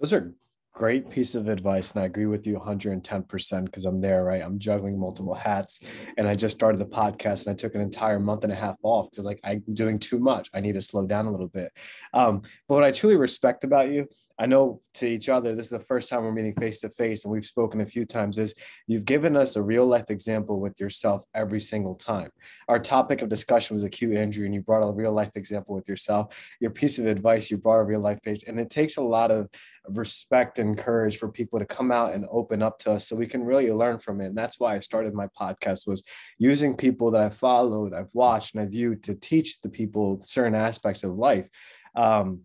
[0.00, 0.32] Those are
[0.72, 4.42] great piece of advice and i agree with you 110% because i'm there right?
[4.42, 5.80] I'm juggling multiple hats
[6.16, 8.76] and i just started the podcast and i took an entire month and a half
[8.82, 10.48] off because like i'm doing too much.
[10.54, 11.72] I need to slow down a little bit.
[12.14, 14.08] Um, but what i truly respect about you
[14.40, 17.24] I know to each other, this is the first time we're meeting face to face,
[17.24, 18.54] and we've spoken a few times, is
[18.86, 22.30] you've given us a real life example with yourself every single time.
[22.66, 25.90] Our topic of discussion was acute injury, and you brought a real life example with
[25.90, 26.34] yourself.
[26.58, 29.30] Your piece of advice, you brought a real life page, and it takes a lot
[29.30, 29.50] of
[29.86, 33.26] respect and courage for people to come out and open up to us so we
[33.26, 34.28] can really learn from it.
[34.28, 36.02] And that's why I started my podcast was
[36.38, 40.54] using people that I followed, I've watched, and I've viewed to teach the people certain
[40.54, 41.46] aspects of life.
[41.94, 42.44] Um,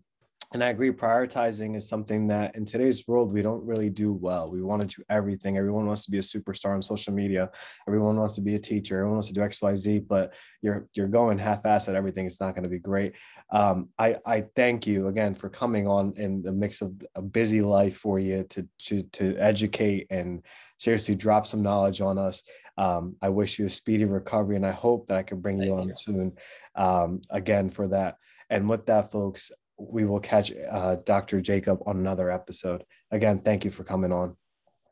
[0.52, 4.50] and I agree, prioritizing is something that in today's world we don't really do well.
[4.50, 5.56] We want to do everything.
[5.56, 7.50] Everyone wants to be a superstar on social media.
[7.88, 8.96] Everyone wants to be a teacher.
[8.96, 9.98] Everyone wants to do X, Y, Z.
[10.00, 12.26] But you're you're going half-ass at everything.
[12.26, 13.14] It's not going to be great.
[13.50, 17.62] Um, I I thank you again for coming on in the mix of a busy
[17.62, 20.42] life for you to to to educate and
[20.78, 22.42] seriously drop some knowledge on us.
[22.78, 25.68] Um, I wish you a speedy recovery, and I hope that I can bring thank
[25.68, 25.94] you on you.
[25.94, 26.32] soon
[26.74, 28.16] um, again for that.
[28.48, 31.40] And with that, folks, we will catch uh, Dr.
[31.40, 32.84] Jacob on another episode.
[33.10, 34.36] Again, thank you for coming on.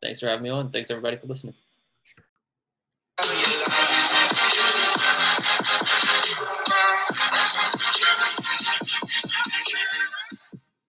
[0.02, 0.70] Thanks for having me on.
[0.70, 1.54] Thanks everybody for listening.